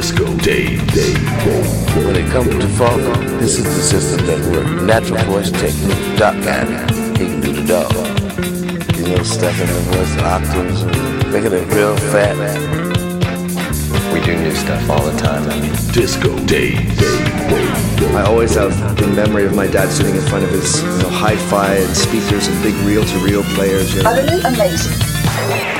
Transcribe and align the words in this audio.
Disco 0.00 0.24
Dave, 0.38 0.80
Dave, 0.94 1.14
Dave. 1.44 2.06
When 2.06 2.16
it 2.16 2.26
comes 2.30 2.48
to 2.48 2.68
funk, 2.68 3.02
this 3.38 3.58
is 3.58 3.64
the 3.64 3.82
system 3.82 4.24
that 4.24 4.40
works. 4.50 4.82
Natural 4.82 5.22
voice 5.26 5.50
technique, 5.50 6.16
Doc 6.16 6.32
Cannon, 6.42 6.88
he 7.18 7.26
can 7.26 7.40
do 7.42 7.52
the 7.52 7.66
dog. 7.68 7.92
You 8.96 9.14
know, 9.14 9.22
stepping 9.22 9.66
the 9.66 9.80
voice 9.92 10.16
octaves, 10.24 10.84
making 11.26 11.52
it 11.52 11.66
real 11.74 11.94
fat. 12.08 12.34
Man. 12.38 14.14
We 14.14 14.24
do 14.24 14.40
new 14.40 14.54
stuff 14.54 14.88
all 14.88 15.02
the 15.02 15.18
time. 15.20 15.42
I 15.50 15.60
mean, 15.60 15.74
Disco 15.92 16.34
Day 16.46 16.76
Day. 16.76 16.76
Dave, 16.96 17.98
Dave. 17.98 18.16
I 18.16 18.24
always 18.24 18.54
have 18.54 18.72
the 18.96 19.06
memory 19.08 19.44
of 19.44 19.54
my 19.54 19.66
dad 19.66 19.90
sitting 19.90 20.14
in 20.14 20.22
front 20.22 20.44
of 20.44 20.50
his 20.50 20.82
you 20.82 20.88
know, 20.88 21.10
hi-fi 21.10 21.74
and 21.74 21.94
speakers 21.94 22.48
and 22.48 22.62
big 22.62 22.74
reel-to-reel 22.86 23.42
players. 23.52 23.94
You 23.94 24.04
know. 24.04 24.12
Utterly 24.12 24.40
amazing. 24.40 25.79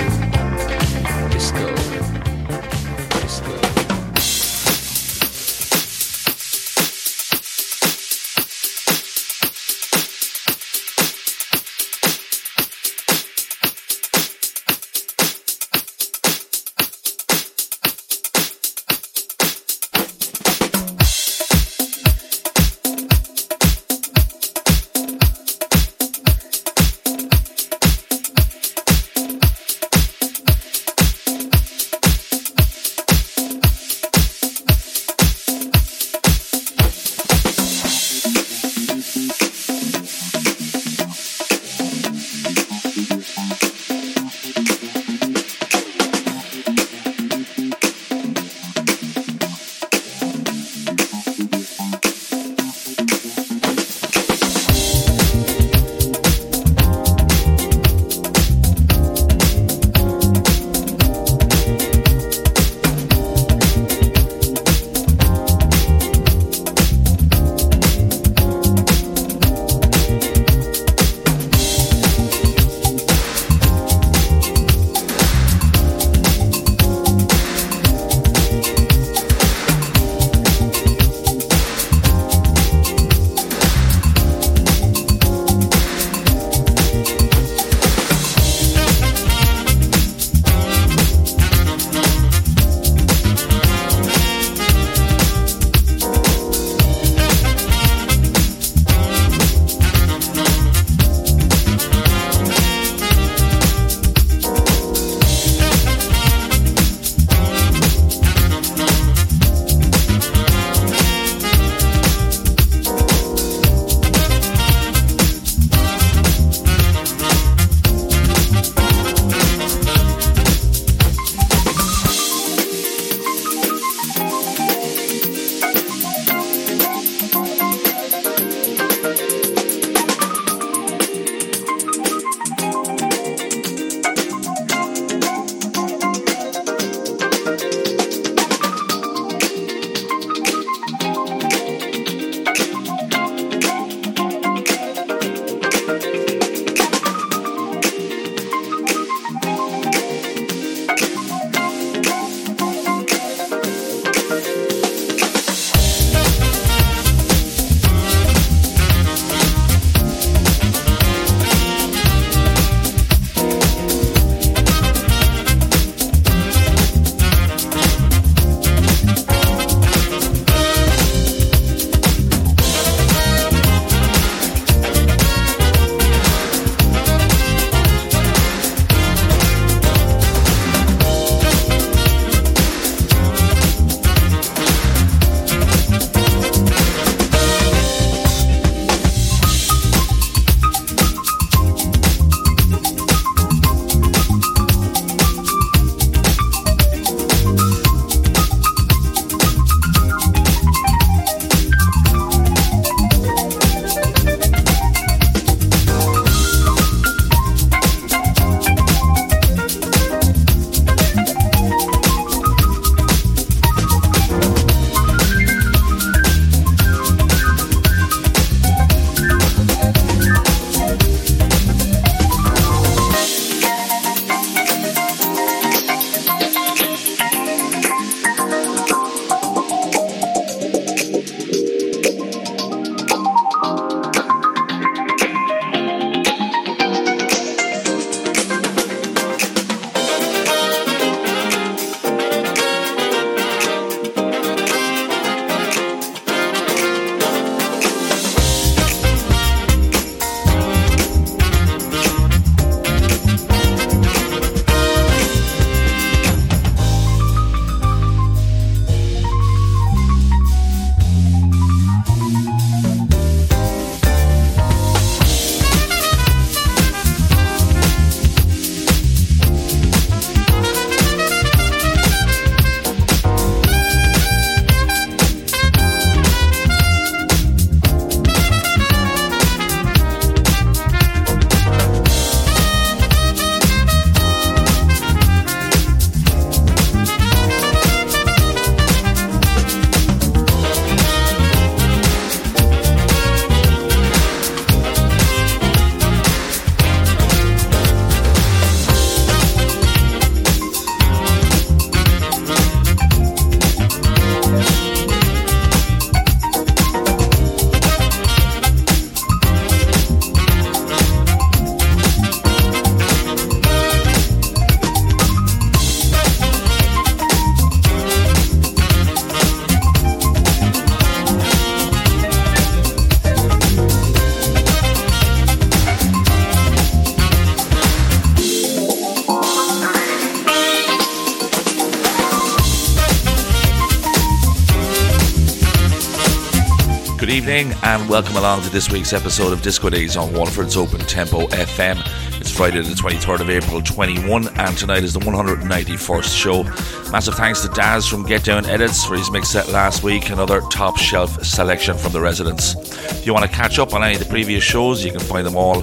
and 337.91 338.07
welcome 338.07 338.37
along 338.37 338.61
to 338.61 338.69
this 338.69 338.89
week's 338.89 339.11
episode 339.11 339.51
of 339.51 339.61
Disco 339.61 339.89
Days 339.89 340.15
on 340.15 340.31
Waterford's 340.33 340.77
Open 340.77 341.01
Tempo 341.01 341.47
FM. 341.47 341.99
It's 342.39 342.49
Friday 342.49 342.79
the 342.81 342.93
23rd 342.93 343.41
of 343.41 343.49
April 343.49 343.81
21 343.81 344.47
and 344.57 344.77
tonight 344.77 345.03
is 345.03 345.13
the 345.13 345.19
191st 345.19 346.41
show. 346.41 346.63
Massive 347.11 347.35
thanks 347.35 347.61
to 347.63 347.67
Daz 347.67 348.07
from 348.07 348.23
Get 348.25 348.45
Down 348.45 348.65
Edits 348.65 349.03
for 349.03 349.17
his 349.17 349.29
mix 349.29 349.49
set 349.49 349.67
last 349.67 350.03
week, 350.03 350.29
another 350.29 350.61
top 350.71 350.97
shelf 350.97 351.43
selection 351.43 351.97
from 351.97 352.13
the 352.13 352.21
residents. 352.21 352.75
If 353.11 353.25
you 353.25 353.33
want 353.33 353.43
to 353.43 353.51
catch 353.51 353.77
up 353.77 353.93
on 353.93 354.05
any 354.05 354.13
of 354.13 354.19
the 354.19 354.29
previous 354.29 354.63
shows, 354.63 355.03
you 355.03 355.11
can 355.11 355.19
find 355.19 355.45
them 355.45 355.57
all 355.57 355.79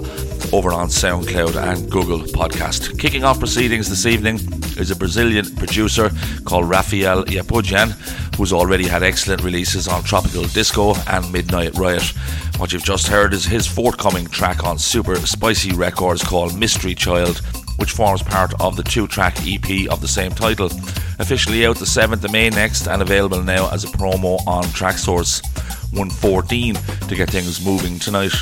over 0.55 0.73
on 0.73 0.89
SoundCloud 0.89 1.57
and 1.57 1.91
Google 1.91 2.21
Podcast. 2.21 2.99
Kicking 2.99 3.23
off 3.23 3.39
proceedings 3.39 3.91
this 3.91 4.07
evening 4.07 4.37
is 4.79 4.91
a 4.91 4.97
Brazilian 4.97 5.45
producer 5.57 6.11
called 6.47 6.71
Rafael 6.71 7.25
Yapudjian, 7.25 7.91
who's 8.39 8.53
already 8.53 8.87
had 8.87 9.03
excellent 9.03 9.43
releases 9.43 9.89
on 9.89 10.05
Tropical 10.05 10.45
Disco 10.45 10.95
and 11.09 11.31
Midnight 11.33 11.77
Riot. 11.77 12.05
What 12.57 12.73
you've 12.73 12.85
just 12.85 13.09
heard 13.09 13.35
is 13.35 13.45
his 13.45 13.67
forthcoming 13.67 14.29
track 14.29 14.63
on 14.63 14.79
Super 14.79 15.17
Spicy 15.17 15.75
Records 15.75 16.23
called 16.23 16.57
Mystery 16.57 16.95
Child, 16.95 17.39
which 17.79 17.91
forms 17.91 18.23
part 18.23 18.55
of 18.61 18.77
the 18.77 18.85
two 18.85 19.09
track 19.09 19.37
EP 19.45 19.91
of 19.91 20.01
the 20.01 20.07
same 20.07 20.31
title. 20.31 20.71
Officially 21.19 21.67
out 21.67 21.79
the 21.79 21.85
7th 21.85 22.23
of 22.23 22.31
May 22.31 22.49
next 22.49 22.87
and 22.87 23.03
available 23.03 23.43
now 23.43 23.69
as 23.71 23.83
a 23.83 23.89
promo 23.89 24.39
on 24.47 24.63
Traxsource 24.67 25.43
114 25.93 26.77
to 27.09 27.17
get 27.17 27.31
things 27.31 27.65
moving 27.65 27.99
tonight. 27.99 28.33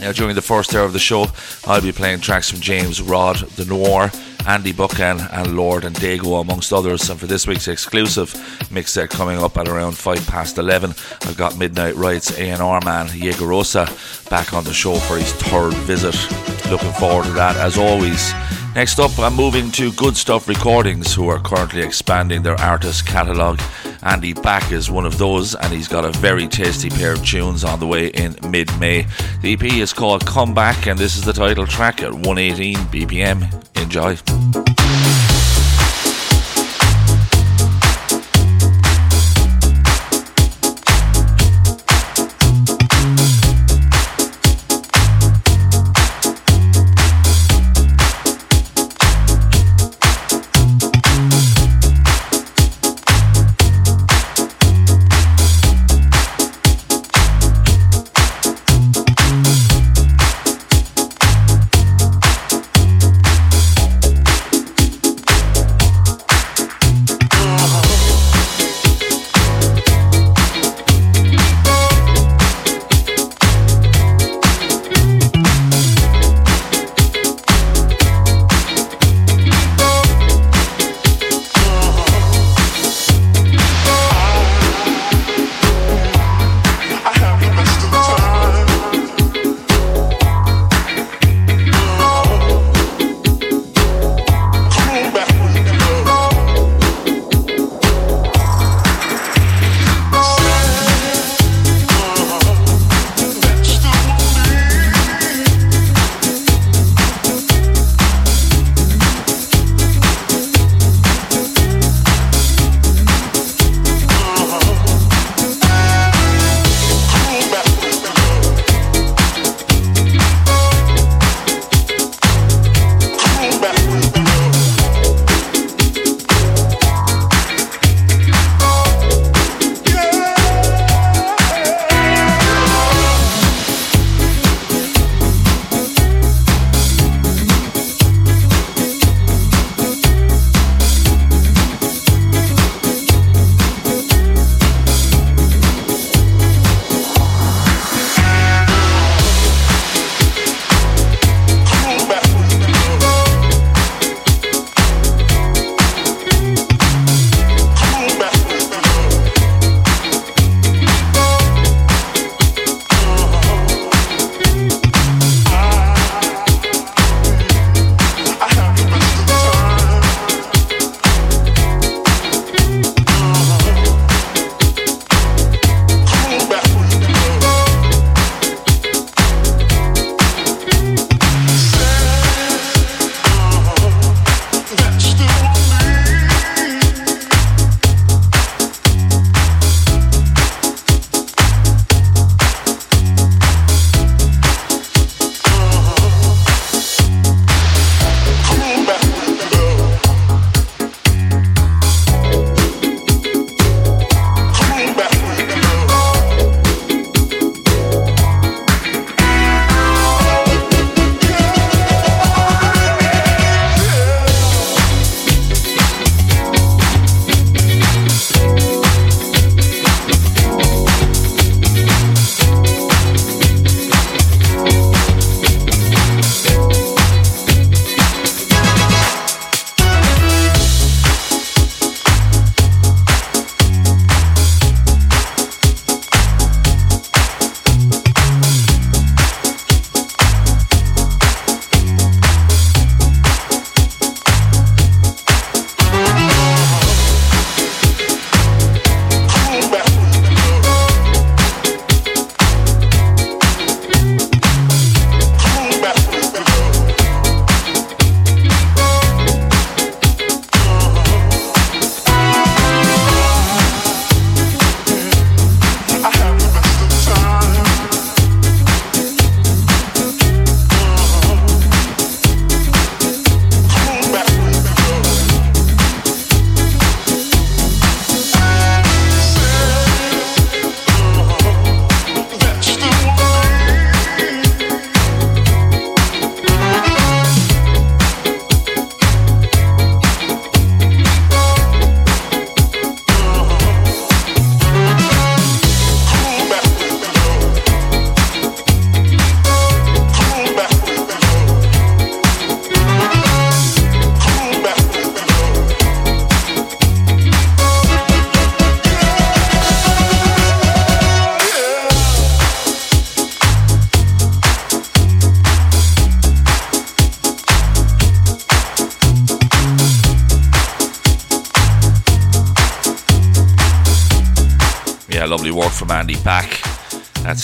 Now, 0.00 0.12
during 0.12 0.36
the 0.36 0.42
first 0.42 0.72
hour 0.76 0.84
of 0.84 0.92
the 0.92 1.00
show, 1.00 1.26
I'll 1.66 1.82
be 1.82 1.90
playing 1.90 2.20
tracks 2.20 2.48
from 2.48 2.60
James 2.60 3.02
Rod, 3.02 3.38
The 3.56 3.64
Noir, 3.64 4.12
Andy 4.48 4.72
Buchan, 4.72 5.20
and 5.30 5.56
Lord 5.56 5.84
and 5.84 5.94
Dago, 5.94 6.40
amongst 6.40 6.72
others. 6.72 7.10
And 7.10 7.20
for 7.20 7.26
this 7.26 7.46
week's 7.46 7.68
exclusive 7.68 8.34
mix 8.72 8.92
set 8.92 9.10
coming 9.10 9.38
up 9.38 9.58
at 9.58 9.68
around 9.68 9.92
5 9.98 10.26
past 10.26 10.56
11, 10.56 10.94
I've 11.22 11.36
got 11.36 11.58
Midnight 11.58 11.96
Riot's 11.96 12.36
A&R 12.38 12.80
man 12.82 13.08
Jaegerosa 13.08 14.30
back 14.30 14.54
on 14.54 14.64
the 14.64 14.72
show 14.72 14.94
for 14.94 15.18
his 15.18 15.30
third 15.34 15.74
visit. 15.74 16.16
Looking 16.70 16.92
forward 16.92 17.26
to 17.26 17.32
that 17.32 17.56
as 17.56 17.76
always. 17.76 18.32
Next 18.74 18.98
up, 18.98 19.18
I'm 19.18 19.34
moving 19.34 19.70
to 19.72 19.92
Good 19.92 20.16
Stuff 20.16 20.48
Recordings, 20.48 21.14
who 21.14 21.28
are 21.28 21.40
currently 21.40 21.82
expanding 21.82 22.42
their 22.42 22.58
artist 22.58 23.06
catalogue. 23.06 23.60
Andy 24.02 24.32
Back 24.32 24.72
is 24.72 24.90
one 24.90 25.06
of 25.06 25.18
those, 25.18 25.54
and 25.54 25.72
he's 25.72 25.88
got 25.88 26.04
a 26.04 26.10
very 26.18 26.46
tasty 26.46 26.90
pair 26.90 27.12
of 27.12 27.24
tunes 27.24 27.64
on 27.64 27.80
the 27.80 27.86
way 27.86 28.08
in 28.08 28.36
mid 28.50 28.68
May. 28.78 29.06
The 29.42 29.54
EP 29.54 29.64
is 29.64 29.92
called 29.92 30.24
Come 30.26 30.54
Back, 30.54 30.86
and 30.86 30.98
this 30.98 31.16
is 31.16 31.24
the 31.24 31.32
title 31.32 31.66
track 31.66 32.02
at 32.02 32.12
118 32.12 32.76
BPM. 32.76 33.42
Enjoy. 33.82 35.17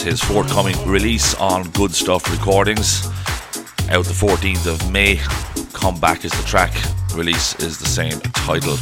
His 0.04 0.22
forthcoming 0.22 0.76
release 0.86 1.34
on 1.36 1.70
Good 1.70 1.92
Stuff 1.92 2.30
Recordings. 2.30 3.06
Out 3.90 4.04
the 4.04 4.12
14th 4.12 4.66
of 4.66 4.92
May. 4.92 5.18
Come 5.72 5.98
Back 5.98 6.26
is 6.26 6.32
the 6.32 6.42
track. 6.46 6.74
Release 7.14 7.54
is 7.60 7.78
the 7.78 7.86
same 7.86 8.20
title. 8.20 8.76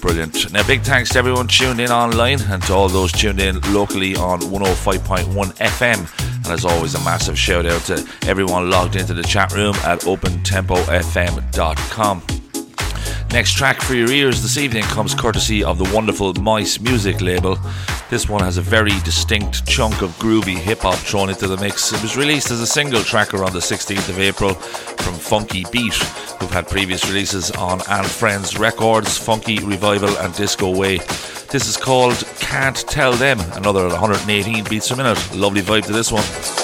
Brilliant. 0.00 0.50
Now, 0.52 0.66
big 0.66 0.80
thanks 0.80 1.10
to 1.10 1.18
everyone 1.18 1.48
tuned 1.48 1.80
in 1.80 1.90
online 1.90 2.40
and 2.42 2.62
to 2.64 2.72
all 2.72 2.88
those 2.88 3.12
tuned 3.12 3.40
in 3.40 3.60
locally 3.72 4.16
on 4.16 4.40
105.1 4.40 5.26
FM. 5.56 6.36
And 6.36 6.46
as 6.46 6.64
always, 6.64 6.94
a 6.94 7.00
massive 7.00 7.38
shout 7.38 7.66
out 7.66 7.82
to 7.82 8.02
everyone 8.26 8.70
logged 8.70 8.96
into 8.96 9.12
the 9.12 9.22
chat 9.22 9.52
room 9.52 9.74
at 9.84 10.00
opentempofm.com. 10.00 12.22
Next 13.30 13.52
track 13.54 13.82
for 13.82 13.94
your 13.94 14.10
ears 14.10 14.40
this 14.42 14.56
evening 14.56 14.84
comes 14.84 15.14
courtesy 15.14 15.62
of 15.64 15.76
the 15.76 15.90
wonderful 15.94 16.32
Mice 16.34 16.80
Music 16.80 17.20
label. 17.20 17.58
This 18.10 18.28
one 18.28 18.42
has 18.42 18.58
a 18.58 18.62
very 18.62 18.98
distinct 19.00 19.66
chunk 19.66 20.02
of 20.02 20.10
groovy 20.18 20.56
hip 20.56 20.80
hop 20.80 20.96
thrown 20.96 21.30
into 21.30 21.48
the 21.48 21.56
mix. 21.56 21.92
It 21.92 22.02
was 22.02 22.16
released 22.16 22.50
as 22.50 22.60
a 22.60 22.66
single 22.66 23.02
tracker 23.02 23.42
on 23.42 23.52
the 23.52 23.60
16th 23.60 24.08
of 24.08 24.18
April 24.18 24.54
from 24.54 25.14
Funky 25.14 25.64
Beat, 25.72 25.94
who've 25.94 26.50
had 26.50 26.68
previous 26.68 27.08
releases 27.08 27.50
on 27.52 27.80
And 27.88 28.06
Friends 28.06 28.58
Records, 28.58 29.16
Funky 29.16 29.58
Revival, 29.64 30.16
and 30.18 30.34
Disco 30.34 30.76
Way. 30.76 30.98
This 31.50 31.66
is 31.66 31.76
called 31.76 32.22
Can't 32.38 32.76
Tell 32.76 33.12
Them, 33.12 33.40
another 33.52 33.88
118 33.88 34.64
beats 34.64 34.90
a 34.90 34.96
minute. 34.96 35.34
Lovely 35.34 35.62
vibe 35.62 35.86
to 35.86 35.92
this 35.92 36.12
one. 36.12 36.63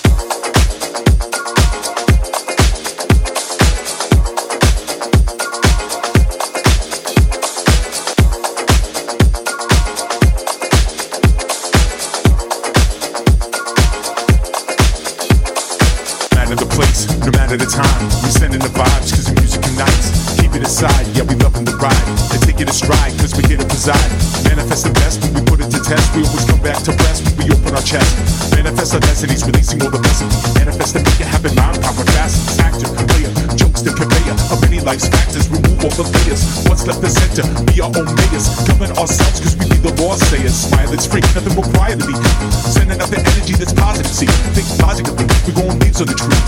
Center? 37.35 37.65
Be 37.65 37.81
our 37.81 37.91
own 37.95 38.15
mayors. 38.15 38.49
Govern 38.67 38.91
ourselves 38.99 39.41
cause 39.41 39.57
we 39.57 39.69
be 39.69 39.77
the 39.77 39.95
law 40.03 40.15
sayers. 40.17 40.55
Smile, 40.55 40.93
it's 40.93 41.07
free, 41.07 41.21
nothing 41.21 41.55
required 41.55 42.01
to 42.01 42.07
be. 42.07 42.15
Sending 42.51 43.01
out 43.01 43.11
the 43.11 43.19
energy 43.19 43.55
that's 43.55 43.73
positive. 43.73 44.13
See, 44.13 44.27
think 44.27 44.67
logically. 44.83 45.27
We 45.47 45.53
gon' 45.53 45.79
leaves 45.79 46.01
on 46.01 46.07
the 46.09 46.15
trees. 46.15 46.40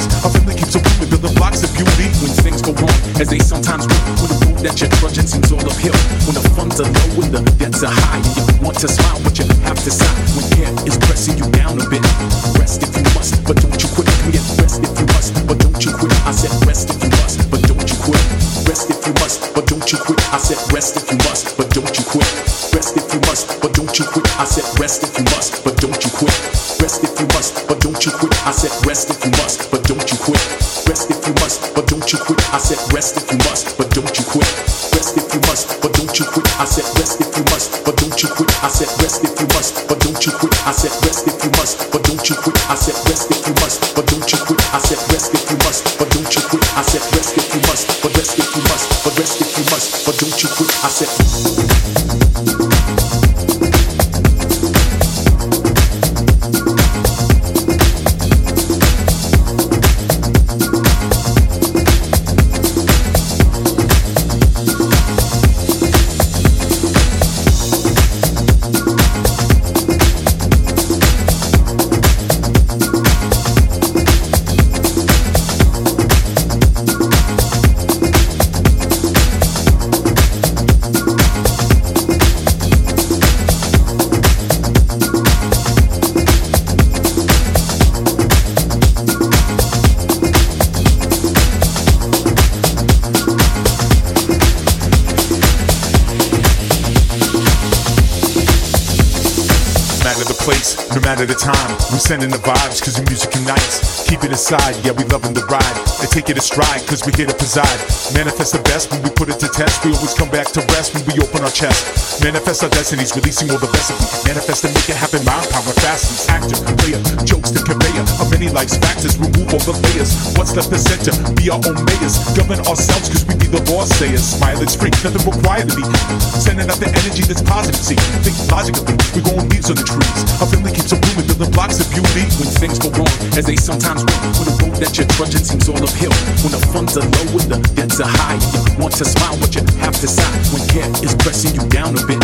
We 101.93 101.99
sending 101.99 102.31
the 102.31 102.39
vibes 102.39 102.83
cause 102.83 102.97
the 102.97 103.05
music 103.11 103.35
unites. 103.35 104.09
Keep 104.09 104.25
it 104.25 104.33
aside, 104.33 104.83
yeah, 104.83 104.93
we 104.93 105.05
loving 105.05 105.35
the 105.35 105.45
ride. 105.45 105.92
And 106.03 106.11
take 106.11 106.27
it 106.27 106.37
a 106.37 106.43
stride 106.43 106.83
cause 106.91 107.07
we 107.07 107.15
here 107.15 107.31
to 107.31 107.37
preside. 107.39 107.79
Manifest 108.11 108.59
the 108.59 108.63
best 108.67 108.91
when 108.91 109.07
we 109.07 109.11
put 109.15 109.31
it 109.31 109.39
to 109.39 109.47
test. 109.47 109.87
We 109.87 109.95
always 109.95 110.19
come 110.19 110.27
back 110.35 110.51
to 110.59 110.61
rest 110.75 110.99
when 110.99 111.07
we 111.07 111.15
open 111.23 111.47
our 111.47 111.55
chest. 111.55 112.19
Manifest 112.27 112.67
our 112.67 112.73
destinies, 112.75 113.15
releasing 113.15 113.55
all 113.55 113.63
the 113.63 113.71
best 113.71 113.95
of 113.95 114.03
me. 114.03 114.35
Manifest 114.35 114.67
and 114.67 114.75
make 114.75 114.91
it 114.91 114.99
happen, 114.99 115.23
mind 115.23 115.47
power, 115.55 115.71
fastest. 115.79 116.27
Actor, 116.27 116.59
player, 116.83 116.99
jokes, 117.23 117.55
the 117.55 117.63
conveyor 117.63 118.03
of 118.19 118.27
many 118.35 118.51
life's 118.51 118.75
factors. 118.83 119.15
Remove 119.15 119.47
all 119.55 119.63
the 119.63 119.79
layers. 119.79 120.11
What's 120.35 120.59
left 120.59 120.75
the 120.75 120.83
center? 120.83 121.15
Be 121.39 121.55
our 121.55 121.63
own 121.63 121.79
mayors. 121.87 122.19
Govern 122.35 122.59
ourselves 122.67 123.07
cause 123.07 123.23
we 123.23 123.39
be 123.39 123.47
the 123.47 123.63
law 123.71 123.87
sayers. 123.87 124.27
Smile, 124.27 124.59
it's 124.59 124.75
free, 124.75 124.91
nothing 125.07 125.23
required 125.23 125.71
to 125.71 125.75
be. 125.79 125.87
Sending 126.19 126.67
out 126.67 126.83
the 126.83 126.91
energy 126.99 127.23
that's 127.23 127.47
positive. 127.47 127.79
See, 127.79 127.99
think 128.27 128.35
logically. 128.51 128.99
We 129.15 129.23
gon' 129.23 129.47
leaves 129.55 129.71
on 129.71 129.79
the 129.79 129.87
trees. 129.87 130.19
Our 130.43 130.51
family 130.51 130.75
keeps 130.75 130.91
a 130.91 130.99
blooming, 130.99 131.31
building 131.31 131.55
blocks 131.55 131.79
of 131.79 131.87
beauty. 131.95 132.27
When 132.43 132.51
things 132.59 132.83
go 132.83 132.91
wrong, 132.99 133.15
as 133.39 133.47
they 133.47 133.55
sometimes 133.55 134.03
will. 134.03 134.19
When 134.43 134.47
the 134.51 134.55
road 134.67 134.75
that 134.83 134.99
you're 134.99 135.07
trudging 135.15 135.47
seems 135.47 135.71
all 135.71 135.79
uphill. 135.93 136.13
When 136.43 136.53
the 136.53 136.63
funds 136.73 136.97
are 136.97 137.05
low 137.05 137.27
and 137.39 137.49
the 137.53 137.59
debts 137.77 138.01
are 138.01 138.09
high. 138.09 138.41
You 138.41 138.81
want 138.81 138.97
to 138.97 139.05
smile, 139.05 139.37
but 139.39 139.53
you 139.55 139.63
have 139.85 139.97
to 140.01 140.09
sigh. 140.09 140.33
When 140.53 140.65
care 140.73 140.89
is 141.05 141.15
pressing 141.21 141.55
you 141.55 141.65
down 141.69 141.93
a 141.97 142.03
bit. 142.09 142.19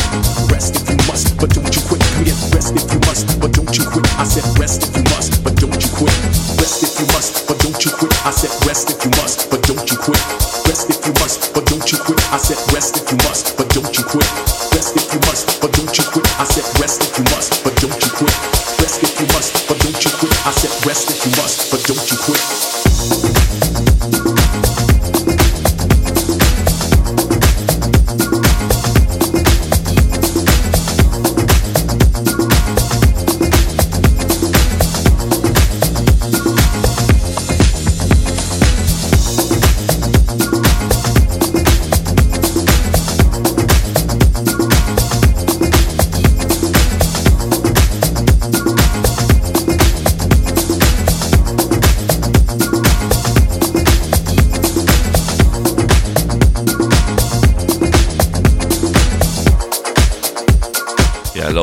Rest 0.49 0.81
if 0.81 0.89
you 0.89 0.97
must, 1.07 1.37
but 1.37 1.53
don't 1.53 1.69
you 1.69 1.83
quit. 1.85 2.01
Come 2.01 2.25
get 2.25 2.39
rest 2.55 2.73
if 2.75 2.89
you 2.89 3.01
must, 3.05 3.39
but 3.41 3.53
don't 3.53 3.71
you 3.77 3.85
quit. 3.85 4.09
I 4.17 4.25
said 4.25 4.47
rest 4.59 4.89
if 4.89 4.97
you 4.97 5.05
must, 5.13 5.45
but 5.45 5.55
don't 5.61 5.77
you 5.77 5.91
quit. 5.93 6.15
Rest 6.59 6.83
if 6.83 6.97
you 6.97 7.07
must, 7.13 7.47
but 7.47 7.59
don't 7.61 7.79
you 7.85 7.91
quit. 7.93 8.13
I 8.25 8.33
said 8.33 8.53
rest 8.65 8.89
if 8.91 8.99
you 9.05 9.13
must, 9.21 9.51
but 9.51 9.61
don't 9.63 9.85
you 9.91 9.97
quit. 9.99 10.23
Rest 10.67 10.89
if 10.89 11.01
you 11.05 11.13
must, 11.21 11.53
but 11.53 11.65
don't 11.69 11.87
you 11.93 11.99
quit. 11.99 12.21
I 12.33 12.39
said 12.39 12.61
rest 12.73 12.97
if 12.97 13.07
you 13.13 13.19
must, 13.29 13.57
but 13.57 13.69
don't 13.71 13.93
you 13.93 14.05
quit. 14.05 14.29
Rest 14.73 14.97
if 14.97 15.07
you 15.13 15.21
must, 15.29 15.61
but 15.61 15.71
don't 15.77 15.93
you 15.93 16.05
quit. 16.09 16.27
I 16.41 16.45
said 16.45 16.67
rest 16.81 17.05
if 17.05 17.13
you 17.19 17.25
must, 17.35 17.53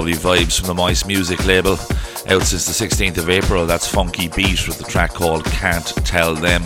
lovely 0.05 0.37
vibes 0.37 0.59
from 0.59 0.67
the 0.67 0.73
Mice 0.75 1.03
Music 1.03 1.43
label, 1.47 1.71
out 2.27 2.43
since 2.43 2.67
the 2.67 2.87
16th 2.87 3.17
of 3.17 3.27
April. 3.27 3.65
That's 3.65 3.87
Funky 3.87 4.27
Beat 4.27 4.67
with 4.67 4.77
the 4.77 4.83
track 4.83 5.11
called 5.11 5.43
Can't 5.45 5.87
Tell 6.05 6.35
Them. 6.35 6.61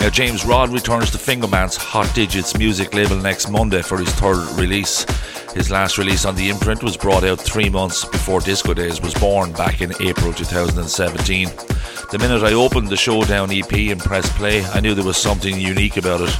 Now, 0.00 0.08
James 0.08 0.46
Rod 0.46 0.70
returns 0.70 1.10
to 1.10 1.18
Fingerman's 1.18 1.76
Hot 1.76 2.10
Digits 2.14 2.56
music 2.56 2.94
label 2.94 3.16
next 3.16 3.50
Monday 3.50 3.82
for 3.82 3.98
his 3.98 4.08
third 4.12 4.48
release. 4.58 5.04
His 5.52 5.70
last 5.70 5.98
release 5.98 6.24
on 6.24 6.34
the 6.34 6.48
imprint 6.48 6.82
was 6.82 6.96
brought 6.96 7.24
out 7.24 7.38
three 7.38 7.68
months 7.68 8.06
before 8.06 8.40
Disco 8.40 8.72
Days 8.72 9.02
was 9.02 9.12
born 9.12 9.52
back 9.52 9.82
in 9.82 9.92
April 10.00 10.32
2017. 10.32 11.48
The 12.10 12.18
minute 12.18 12.42
I 12.42 12.54
opened 12.54 12.88
the 12.88 12.96
Showdown 12.96 13.50
EP 13.50 13.72
and 13.72 14.00
pressed 14.00 14.34
play, 14.36 14.64
I 14.64 14.80
knew 14.80 14.94
there 14.94 15.04
was 15.04 15.18
something 15.18 15.60
unique 15.60 15.98
about 15.98 16.22
it. 16.22 16.30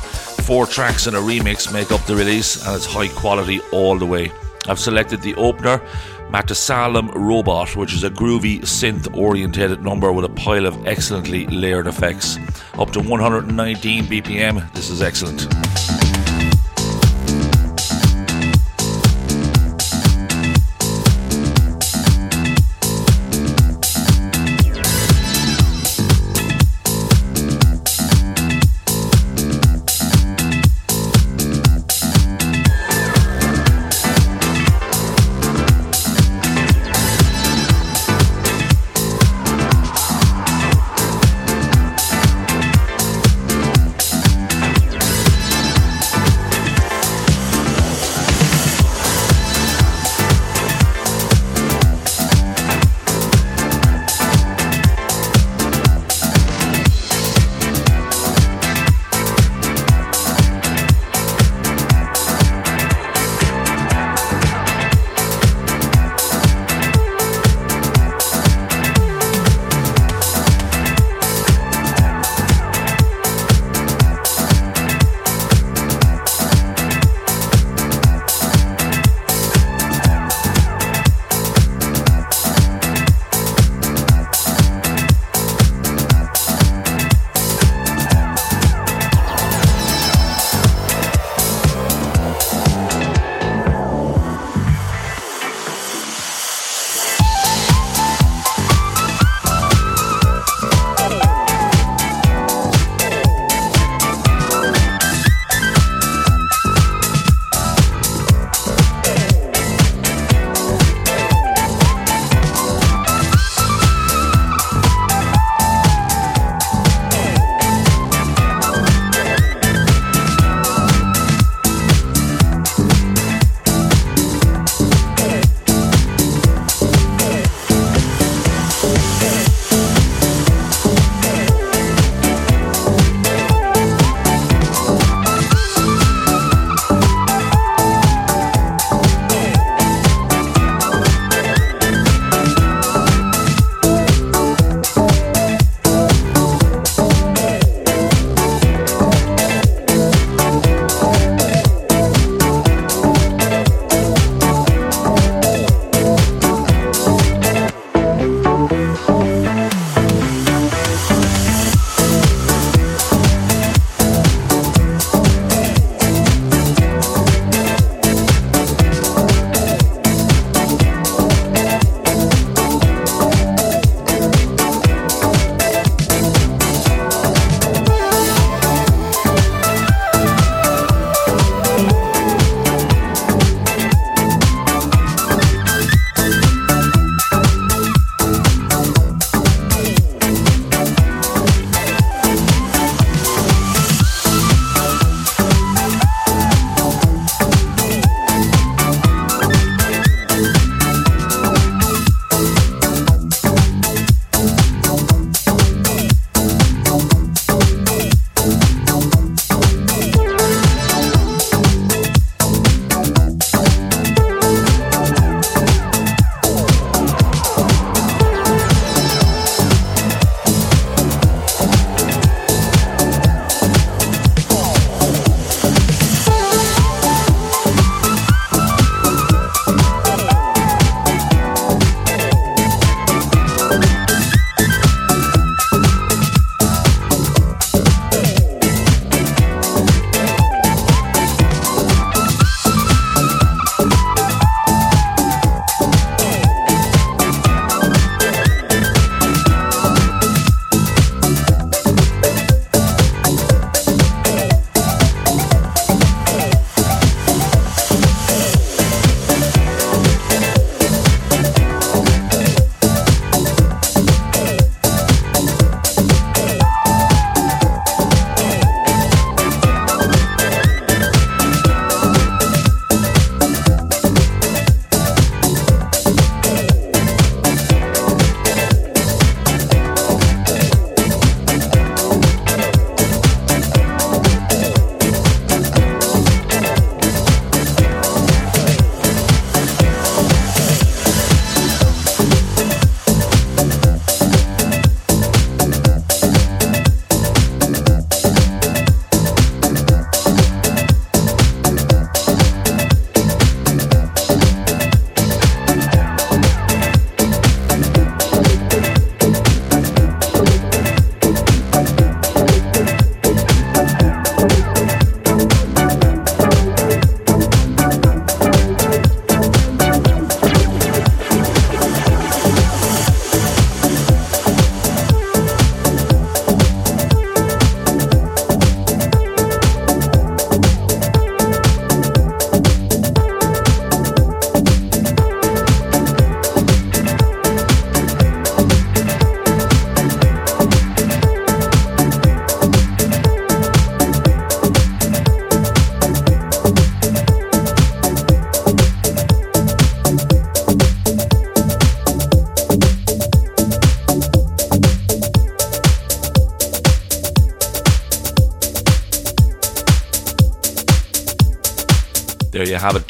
Four 0.46 0.64
tracks 0.64 1.09
and 1.09 1.16
a 1.16 1.20
remix 1.20 1.70
make 1.70 1.92
up 1.92 2.07
the 2.07 2.16
release, 2.16 2.66
and 2.66 2.74
it's 2.74 2.87
high 2.87 3.09
quality 3.09 3.61
all 3.70 3.98
the 3.98 4.07
way. 4.07 4.33
I've 4.68 4.79
selected 4.79 5.22
the 5.22 5.35
opener, 5.37 5.81
Matusalem 6.31 7.12
Robot, 7.14 7.76
which 7.76 7.92
is 7.94 8.05
a 8.05 8.11
groovy 8.11 8.61
synth 8.61 9.16
oriented 9.16 9.83
number 9.83 10.12
with 10.12 10.24
a 10.24 10.29
pile 10.31 10.66
of 10.66 10.87
excellently 10.87 11.46
layered 11.46 11.87
effects. 11.87 12.38
Up 12.74 12.90
to 12.92 13.00
119 13.00 14.05
BPM, 14.05 14.72
this 14.72 14.90
is 14.90 15.02
excellent. 15.02 15.65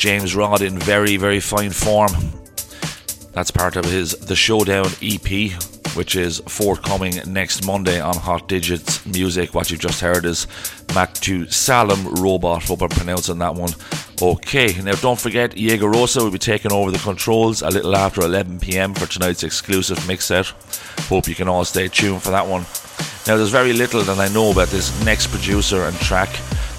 James 0.07 0.37
Rod 0.37 0.63
in 0.63 0.79
very, 0.79 1.17
very 1.17 1.41
fine 1.41 1.71
form. 1.71 2.13
That's 3.33 3.51
part 3.51 3.75
of 3.75 3.85
his 3.87 4.13
The 4.13 4.37
Showdown 4.37 4.87
EP, 5.03 5.51
which 5.97 6.15
is 6.15 6.39
forthcoming 6.47 7.15
next 7.27 7.67
Monday 7.67 8.01
on 8.01 8.17
Hot 8.17 8.47
Digits 8.47 9.05
Music. 9.05 9.53
What 9.53 9.69
you've 9.69 9.81
just 9.81 10.01
heard 10.01 10.25
is 10.25 10.47
Matusalem 10.95 12.21
Robot. 12.21 12.63
Hope 12.63 12.83
I'm 12.83 12.89
pronouncing 12.89 13.39
that 13.39 13.57
one 13.57 13.71
okay. 14.23 14.81
Now, 14.81 14.93
don't 14.93 15.19
forget, 15.19 15.57
Jaegerosa 15.57 16.23
will 16.23 16.31
be 16.31 16.39
taking 16.39 16.71
over 16.71 16.93
the 16.93 16.99
controls 16.99 17.63
a 17.63 17.69
little 17.69 17.97
after 17.97 18.21
11 18.21 18.61
pm 18.61 18.95
for 18.95 19.07
tonight's 19.07 19.43
exclusive 19.43 20.07
mix 20.07 20.27
set. 20.27 20.47
Hope 21.09 21.27
you 21.27 21.35
can 21.35 21.49
all 21.49 21.65
stay 21.65 21.89
tuned 21.89 22.23
for 22.23 22.31
that 22.31 22.47
one. 22.47 22.63
Now, 23.27 23.37
there's 23.37 23.51
very 23.51 23.73
little 23.73 24.03
that 24.03 24.21
I 24.21 24.33
know 24.33 24.53
about 24.53 24.69
this 24.69 25.05
next 25.05 25.33
producer 25.33 25.83
and 25.87 25.97
track. 25.97 26.29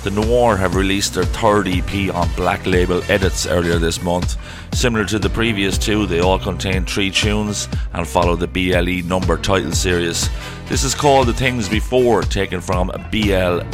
The 0.08 0.26
Noir 0.26 0.56
have 0.56 0.76
released 0.76 1.16
their 1.16 1.26
third 1.26 1.68
EP 1.68 2.16
on 2.16 2.34
Black 2.38 2.66
Label 2.66 3.04
Edits 3.12 3.46
earlier 3.46 3.78
this 3.78 4.02
month. 4.02 4.38
Similar 4.74 5.04
to 5.04 5.20
the 5.20 5.30
previous 5.30 5.78
two, 5.78 6.06
they 6.06 6.22
all 6.22 6.40
contain 6.40 6.86
three 6.86 7.12
tunes 7.12 7.68
and 7.92 8.08
follow 8.08 8.38
the 8.38 8.48
BLE 8.48 9.06
number 9.06 9.36
title 9.36 9.74
series. 9.74 10.30
This 10.68 10.86
is 10.86 10.96
called 10.96 11.28
The 11.28 11.34
Things 11.34 11.68
Before, 11.68 12.22
taken 12.22 12.62
from 12.62 12.88
BLE 13.12 13.66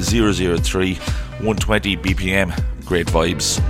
003, 0.00 0.94
120 0.94 1.96
BPM. 1.98 2.86
Great 2.86 3.08
vibes. 3.08 3.60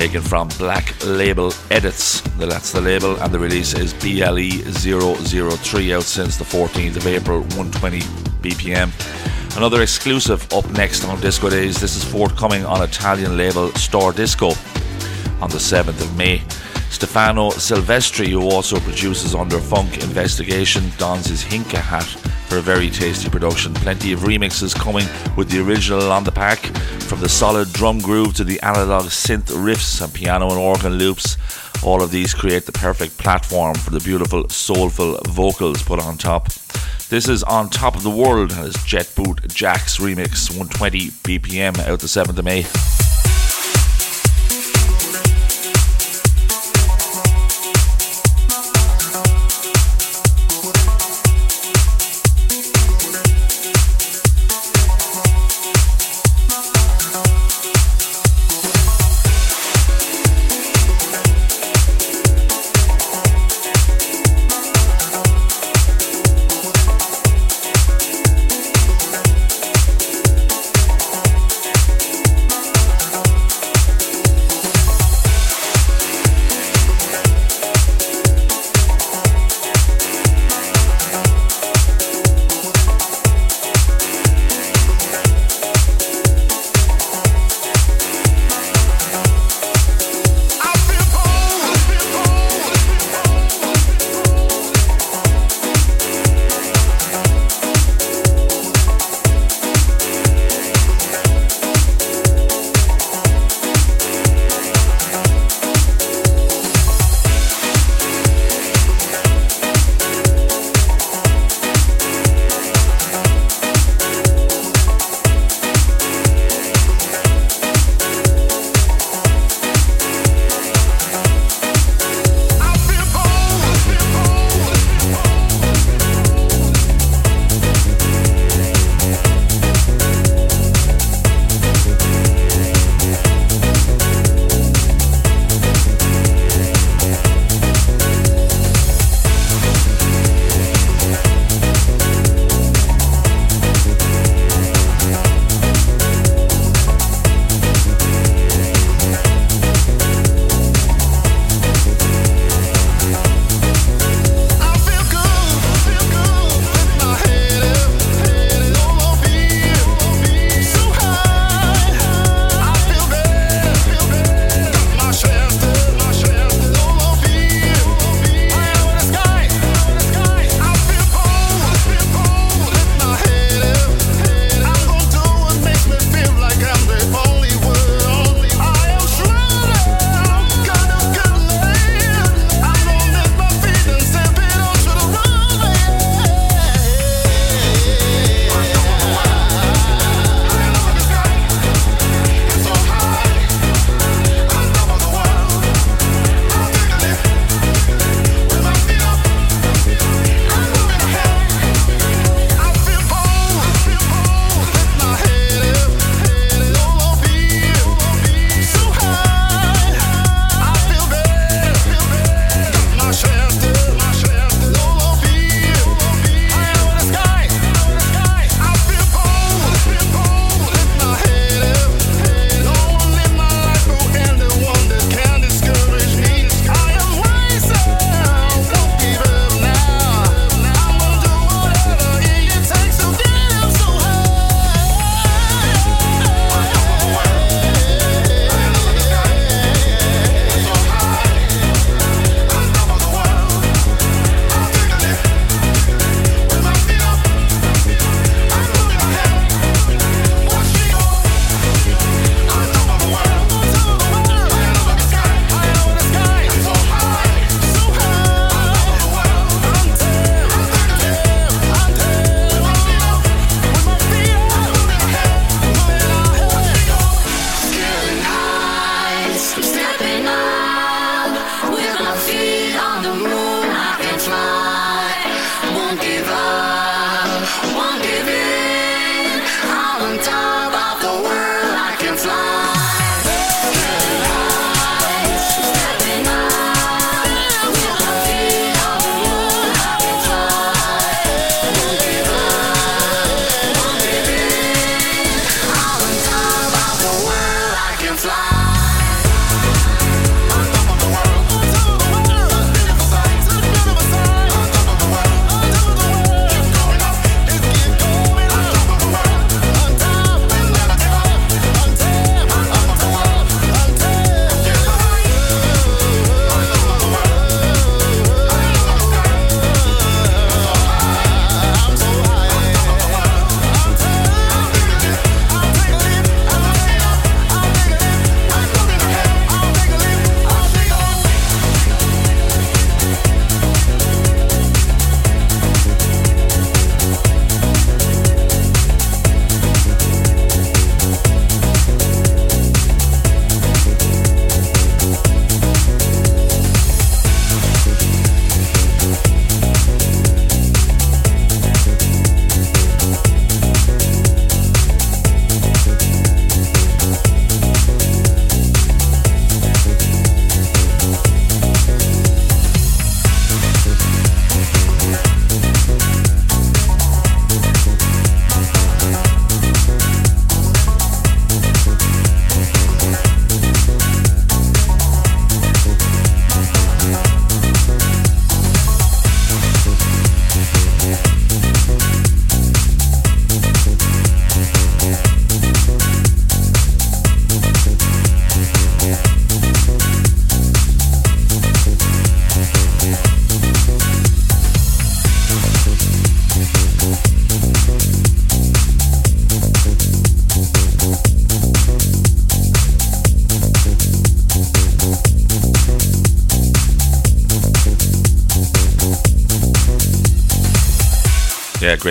Taken 0.00 0.22
from 0.22 0.48
Black 0.56 0.94
Label 1.04 1.52
Edits. 1.70 2.22
That's 2.38 2.72
the 2.72 2.80
label, 2.80 3.20
and 3.20 3.30
the 3.30 3.38
release 3.38 3.74
is 3.74 3.92
BLE 3.92 4.48
003 4.72 5.92
out 5.92 6.04
since 6.04 6.38
the 6.38 6.44
14th 6.44 6.96
of 6.96 7.06
April, 7.06 7.40
120 7.40 8.00
BPM. 8.40 8.88
Another 9.58 9.82
exclusive 9.82 10.50
up 10.54 10.66
next 10.70 11.04
on 11.04 11.20
Disco 11.20 11.50
Days. 11.50 11.78
This 11.78 11.96
is 11.96 12.02
forthcoming 12.02 12.64
on 12.64 12.82
Italian 12.82 13.36
label 13.36 13.68
Star 13.72 14.10
Disco 14.12 14.52
on 15.42 15.50
the 15.50 15.58
7th 15.58 16.00
of 16.00 16.16
May. 16.16 16.40
Stefano 16.88 17.50
Silvestri, 17.50 18.28
who 18.28 18.48
also 18.48 18.80
produces 18.80 19.34
under 19.34 19.58
Funk 19.58 20.02
Investigation, 20.02 20.90
dons 20.96 21.26
his 21.26 21.44
Hinka 21.44 21.76
hat 21.76 22.08
for 22.48 22.56
a 22.56 22.62
very 22.62 22.88
tasty 22.88 23.28
production. 23.28 23.74
Plenty 23.74 24.14
of 24.14 24.20
remixes 24.20 24.74
coming 24.74 25.06
with 25.36 25.50
the 25.50 25.60
original 25.60 26.10
on 26.10 26.24
the 26.24 26.32
pack, 26.32 26.58
the 27.20 27.28
solid 27.28 27.70
drum 27.74 27.98
groove 27.98 28.32
to 28.32 28.44
the 28.44 28.58
analog 28.62 29.04
synth 29.04 29.50
riffs 29.52 30.02
and 30.02 30.12
piano 30.14 30.48
and 30.48 30.58
organ 30.58 30.94
loops. 30.94 31.36
All 31.82 32.02
of 32.02 32.10
these 32.10 32.32
create 32.32 32.64
the 32.64 32.72
perfect 32.72 33.18
platform 33.18 33.74
for 33.74 33.90
the 33.90 34.00
beautiful, 34.00 34.48
soulful 34.48 35.18
vocals 35.28 35.82
put 35.82 36.00
on 36.00 36.16
top. 36.16 36.48
This 37.10 37.28
is 37.28 37.42
On 37.42 37.68
Top 37.68 37.94
of 37.94 38.04
the 38.04 38.10
World 38.10 38.52
and 38.52 38.66
it's 38.66 38.82
Jet 38.84 39.12
Boot 39.14 39.46
Jack's 39.48 39.98
remix, 39.98 40.48
120 40.48 41.08
BPM 41.08 41.78
out 41.80 42.00
the 42.00 42.06
7th 42.06 42.38
of 42.38 42.44
May. 42.44 42.64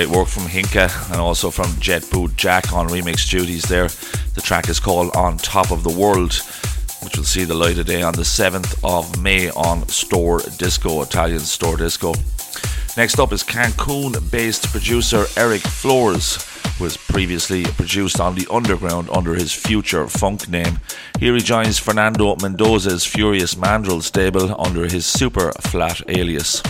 Great 0.05 0.17
work 0.17 0.29
from 0.29 0.43
Hinka 0.43 1.11
and 1.11 1.19
also 1.19 1.51
from 1.51 1.77
Jet 1.81 2.09
Boot 2.09 2.37
Jack 2.37 2.71
on 2.71 2.87
remix 2.87 3.29
duties 3.29 3.63
there. 3.63 3.89
The 4.33 4.39
track 4.41 4.69
is 4.69 4.79
called 4.79 5.13
On 5.13 5.35
Top 5.35 5.71
of 5.71 5.83
the 5.83 5.91
World, 5.91 6.35
which 7.03 7.17
will 7.17 7.25
see 7.25 7.43
the 7.43 7.53
light 7.53 7.77
of 7.77 7.85
day 7.85 8.01
on 8.01 8.13
the 8.13 8.21
7th 8.21 8.79
of 8.81 9.21
May 9.21 9.49
on 9.49 9.85
Store 9.89 10.39
Disco, 10.57 11.01
Italian 11.01 11.41
Store 11.41 11.75
Disco. 11.75 12.13
Next 12.95 13.19
up 13.19 13.33
is 13.33 13.43
Cancun 13.43 14.31
based 14.31 14.67
producer 14.71 15.25
Eric 15.35 15.63
Flores, 15.63 16.47
who 16.77 16.85
has 16.85 16.95
previously 16.95 17.65
produced 17.65 18.21
on 18.21 18.35
the 18.35 18.47
underground 18.49 19.09
under 19.09 19.35
his 19.35 19.51
future 19.51 20.07
funk 20.07 20.47
name. 20.47 20.79
Here 21.19 21.33
he 21.33 21.41
joins 21.41 21.77
Fernando 21.77 22.37
Mendoza's 22.37 23.03
Furious 23.03 23.57
Mandrill 23.57 23.99
stable 23.99 24.55
under 24.61 24.87
his 24.87 25.05
super 25.05 25.51
flat 25.59 26.01
alias. 26.07 26.63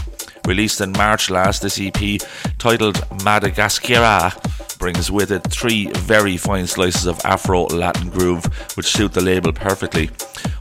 Released 0.49 0.81
in 0.81 0.93
March 0.93 1.29
last, 1.29 1.61
this 1.61 1.79
EP, 1.79 2.19
titled 2.57 3.05
Madagascar, 3.23 4.31
brings 4.79 5.11
with 5.11 5.31
it 5.31 5.43
three 5.43 5.91
very 5.91 6.37
fine 6.37 6.65
slices 6.65 7.05
of 7.05 7.23
Afro 7.23 7.65
Latin 7.65 8.09
groove, 8.09 8.45
which 8.75 8.87
suit 8.87 9.13
the 9.13 9.21
label 9.21 9.53
perfectly. 9.53 10.09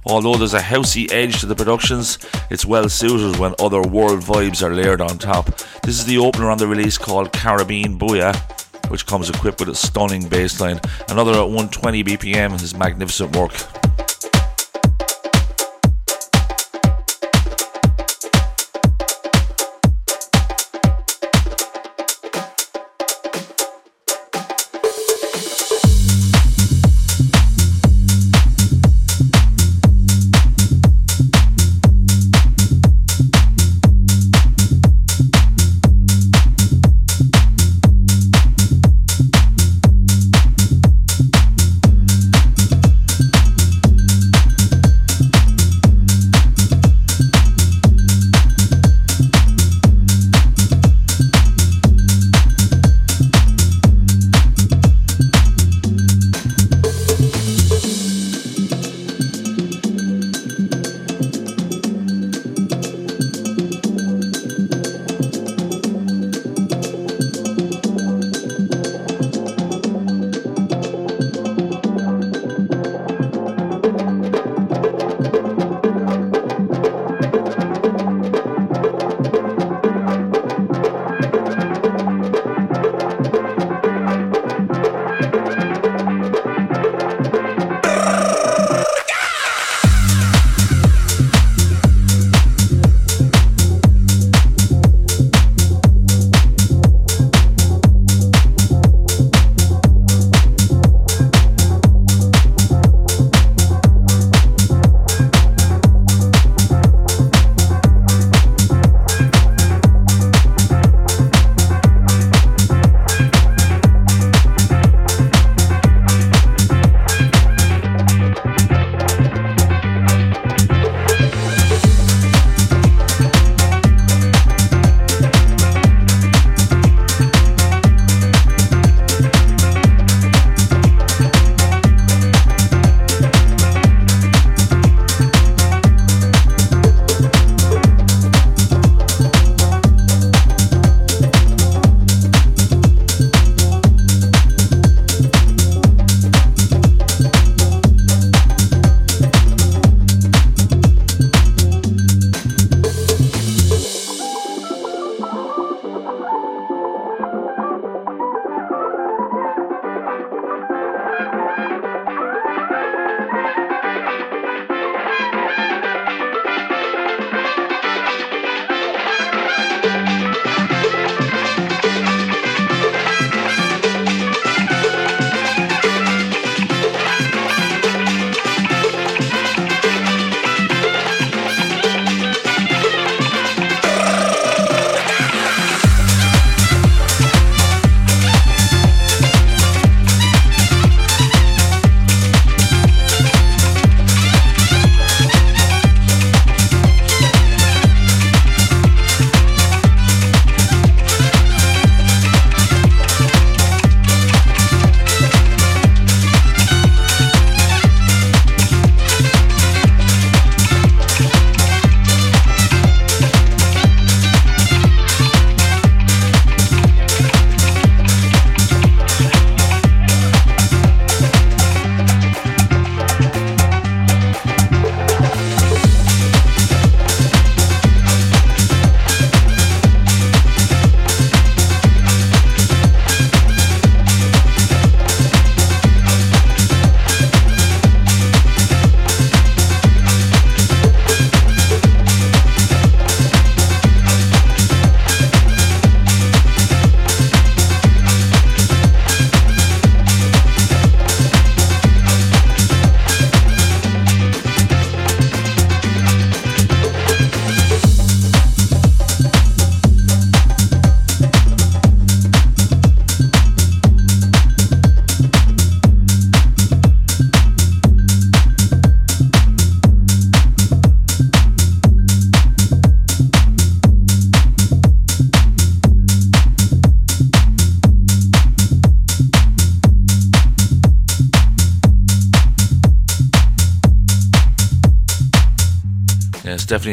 Although 0.05 0.35
there's 0.35 0.53
a 0.53 0.61
housey 0.61 1.11
edge 1.11 1.41
to 1.41 1.47
the 1.47 1.57
productions, 1.57 2.19
it's 2.51 2.67
well 2.67 2.91
suited 2.91 3.41
when 3.41 3.55
other 3.59 3.81
world 3.81 4.21
vibes 4.21 4.63
are 4.63 4.75
layered 4.75 5.01
on 5.01 5.17
top. 5.17 5.47
This 5.83 5.99
is 5.99 6.05
the 6.05 6.19
opener 6.19 6.51
on 6.51 6.59
the 6.59 6.69
release 6.69 6.99
called 6.99 7.33
Caribbean 7.33 7.99
Booyah, 7.99 8.91
which 8.91 9.07
comes 9.07 9.31
equipped 9.31 9.61
with 9.61 9.71
a 9.71 9.75
stunning 9.75 10.29
bass 10.29 10.61
line. 10.61 10.81
Another 11.09 11.33
at 11.33 11.49
120 11.49 12.05
BPM 12.05 12.63
is 12.63 12.77
magnificent 12.77 13.35
work. 13.35 13.88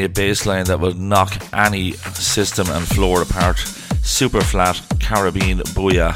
A 0.05 0.09
bass 0.09 0.45
line 0.45 0.65
that 0.65 0.79
will 0.79 0.93
knock 0.93 1.35
any 1.51 1.93
system 1.93 2.69
and 2.69 2.87
floor 2.87 3.23
apart. 3.23 3.57
Super 4.03 4.41
flat, 4.41 4.81
Caribbean 4.99 5.59
Booyah. 5.73 6.13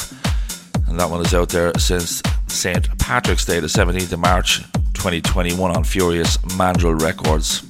And 0.88 1.00
that 1.00 1.10
one 1.10 1.26
is 1.26 1.34
out 1.34 1.50
there 1.50 1.72
since 1.78 2.22
St. 2.48 2.88
Patrick's 3.00 3.46
Day, 3.46 3.60
the 3.60 3.68
17th 3.68 4.14
of 4.14 4.20
March 4.20 4.60
2021 4.94 5.76
on 5.76 5.84
Furious 5.84 6.38
Mandrill 6.56 6.94
Records. 6.94 7.66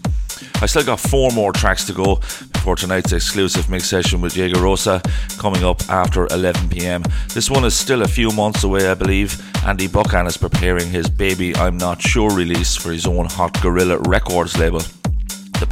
I 0.61 0.65
still 0.65 0.83
got 0.83 0.99
four 0.99 1.31
more 1.31 1.53
tracks 1.53 1.85
to 1.85 1.93
go 1.93 2.15
before 2.51 2.75
tonight's 2.75 3.13
exclusive 3.13 3.69
mix 3.69 3.85
session 3.85 4.19
with 4.19 4.33
Diego 4.33 4.59
Rosa 4.59 5.01
coming 5.37 5.63
up 5.63 5.81
after 5.89 6.27
11 6.31 6.67
pm. 6.69 7.03
This 7.33 7.49
one 7.49 7.63
is 7.63 7.73
still 7.73 8.01
a 8.01 8.07
few 8.07 8.31
months 8.31 8.65
away, 8.65 8.89
I 8.89 8.93
believe. 8.93 9.41
Andy 9.65 9.87
Buchan 9.87 10.27
is 10.27 10.35
preparing 10.35 10.89
his 10.89 11.09
Baby 11.09 11.55
I'm 11.55 11.77
Not 11.77 12.01
Sure 12.01 12.31
release 12.31 12.75
for 12.75 12.91
his 12.91 13.07
own 13.07 13.25
Hot 13.25 13.61
Gorilla 13.61 13.99
Records 13.99 14.57
label. 14.57 14.81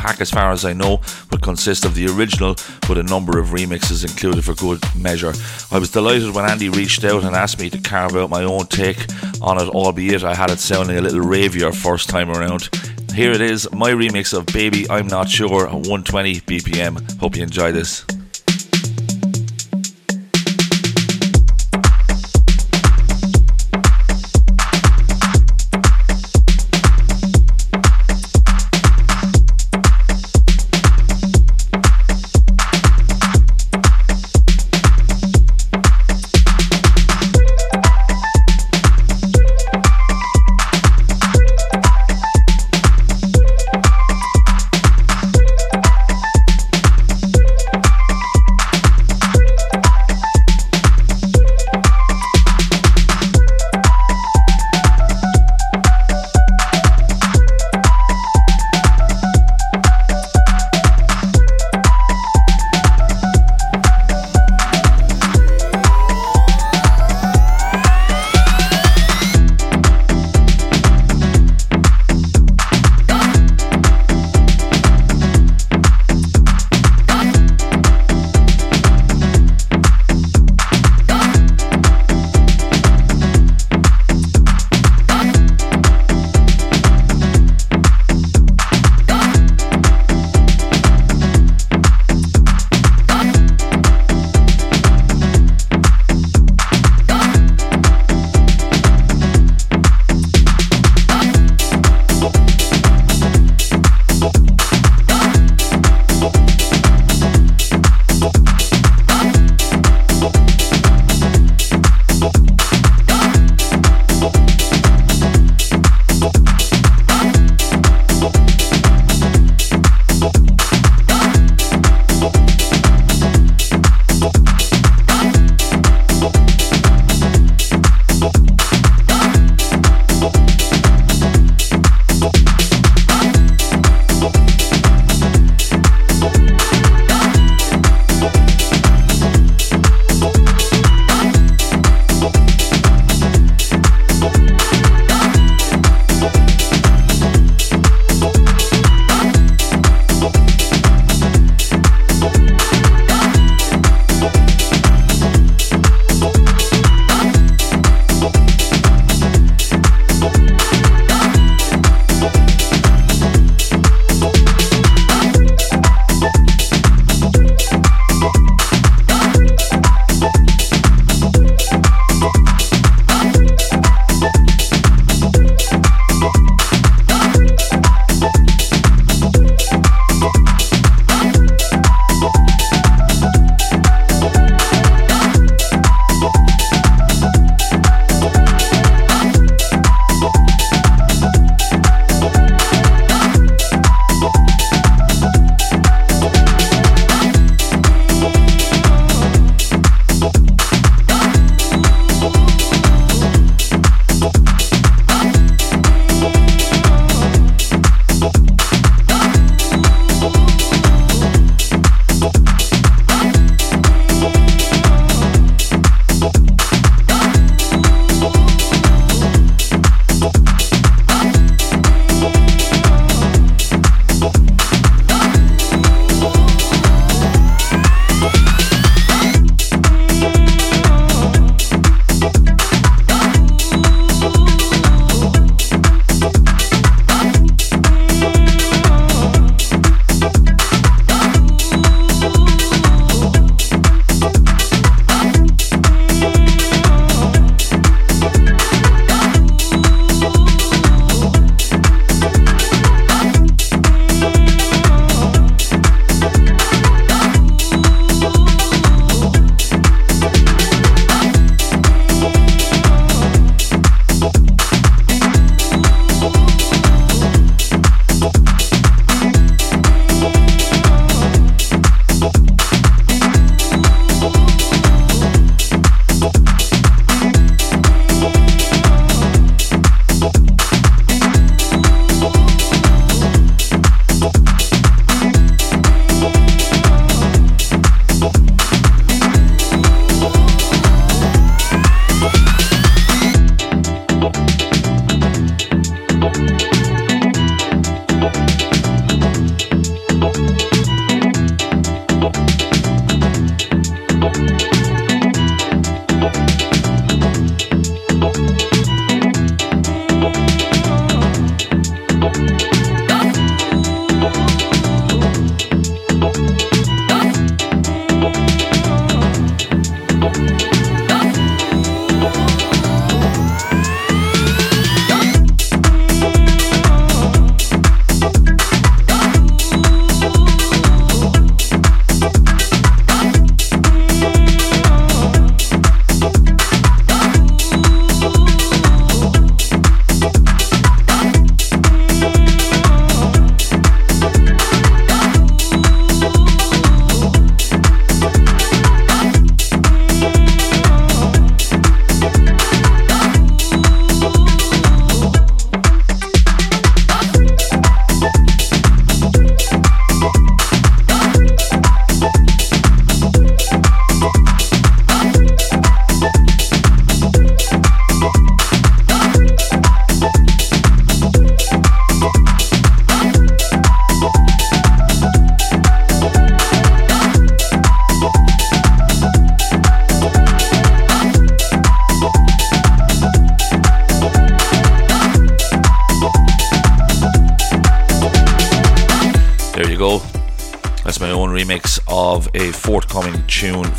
Pack, 0.08 0.22
as 0.22 0.32
far 0.32 0.52
as 0.52 0.64
I 0.64 0.72
know, 0.72 1.02
would 1.32 1.42
consist 1.42 1.84
of 1.84 1.94
the 1.94 2.08
original 2.08 2.56
with 2.88 2.98
a 2.98 3.04
number 3.04 3.40
of 3.40 3.48
remixes 3.48 4.10
included 4.10 4.46
for 4.46 4.54
good 4.54 4.82
measure. 4.96 5.34
I 5.70 5.80
was 5.80 5.92
delighted 5.92 6.34
when 6.34 6.50
Andy 6.50 6.70
reached 6.70 7.04
out 7.04 7.26
and 7.26 7.36
asked 7.36 7.60
me 7.60 7.70
to 7.72 7.78
carve 7.78 8.16
out 8.16 8.30
my 8.30 8.46
own 8.46 8.68
take 8.68 9.06
on 9.42 9.62
it, 9.62 9.68
albeit 9.68 10.24
I 10.24 10.34
had 10.34 10.50
it 10.50 10.60
sounding 10.60 10.98
a 10.98 11.02
little 11.02 11.20
ravier 11.20 11.74
first 11.74 12.08
time 12.08 12.30
around. 12.30 12.70
Here 13.14 13.32
it 13.32 13.42
is, 13.42 13.70
my 13.74 13.92
remix 13.92 14.34
of 14.34 14.46
Baby 14.46 14.90
I'm 14.90 15.08
Not 15.08 15.28
Sure, 15.28 15.68
at 15.68 15.74
120 15.74 16.36
BPM. 16.40 17.20
Hope 17.20 17.36
you 17.36 17.44
enjoy 17.44 17.74
this. 17.74 18.06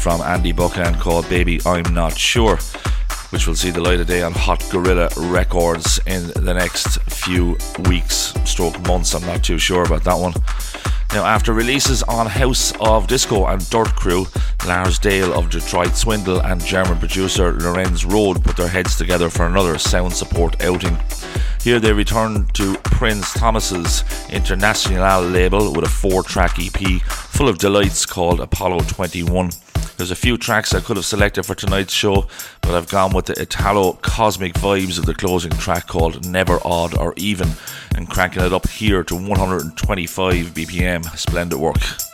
From 0.08 0.22
Andy 0.22 0.52
Buchanan 0.52 0.98
called 0.98 1.28
Baby 1.28 1.60
I'm 1.66 1.82
Not 1.92 2.16
Sure, 2.16 2.56
which 3.28 3.46
will 3.46 3.54
see 3.54 3.68
the 3.68 3.82
light 3.82 4.00
of 4.00 4.06
day 4.06 4.22
on 4.22 4.32
Hot 4.32 4.64
Gorilla 4.70 5.10
Records 5.18 6.00
in 6.06 6.28
the 6.28 6.54
next 6.54 6.98
few 7.10 7.58
weeks, 7.90 8.32
stroke 8.46 8.80
months. 8.86 9.14
I'm 9.14 9.26
not 9.26 9.44
too 9.44 9.58
sure 9.58 9.82
about 9.82 10.04
that 10.04 10.18
one. 10.18 10.32
Now, 11.12 11.26
after 11.26 11.52
releases 11.52 12.02
on 12.04 12.26
House 12.26 12.72
of 12.80 13.06
Disco 13.06 13.44
and 13.48 13.68
Dirt 13.68 13.94
Crew, 13.96 14.26
Lars 14.66 14.98
Dale 14.98 15.34
of 15.34 15.50
Detroit 15.50 15.94
Swindle 15.94 16.40
and 16.40 16.64
German 16.64 16.98
producer 16.98 17.52
Lorenz 17.52 18.06
Rhode 18.06 18.42
put 18.42 18.56
their 18.56 18.68
heads 18.68 18.96
together 18.96 19.28
for 19.28 19.46
another 19.46 19.76
sound 19.76 20.14
support 20.14 20.64
outing. 20.64 20.96
Here 21.62 21.80
they 21.80 21.92
return 21.92 22.46
to 22.54 22.78
Prins 22.78 23.34
Thomas's 23.34 24.04
International 24.30 25.20
label 25.20 25.70
with 25.74 25.84
a 25.84 25.90
four 25.90 26.22
track 26.22 26.58
EP 26.58 27.02
full 27.02 27.50
of 27.50 27.58
delights 27.58 28.06
called 28.06 28.40
Apollo 28.40 28.80
21. 28.84 29.50
There's 29.98 30.12
a 30.12 30.16
few 30.16 30.38
tracks 30.38 30.72
I 30.74 30.80
could 30.80 30.96
have 30.96 31.04
selected 31.04 31.42
for 31.42 31.56
tonight's 31.56 31.92
show, 31.92 32.28
but 32.60 32.72
I've 32.72 32.88
gone 32.88 33.12
with 33.12 33.26
the 33.26 33.42
Italo 33.42 33.94
cosmic 33.94 34.54
vibes 34.54 34.96
of 34.96 35.06
the 35.06 35.14
closing 35.14 35.50
track 35.50 35.88
called 35.88 36.24
Never 36.24 36.60
Odd 36.64 36.96
or 36.96 37.14
Even 37.16 37.48
and 37.96 38.08
cranking 38.08 38.44
it 38.44 38.52
up 38.52 38.68
here 38.68 39.02
to 39.02 39.16
125 39.16 40.54
BPM. 40.54 41.04
Splendid 41.18 41.58
work. 41.58 42.07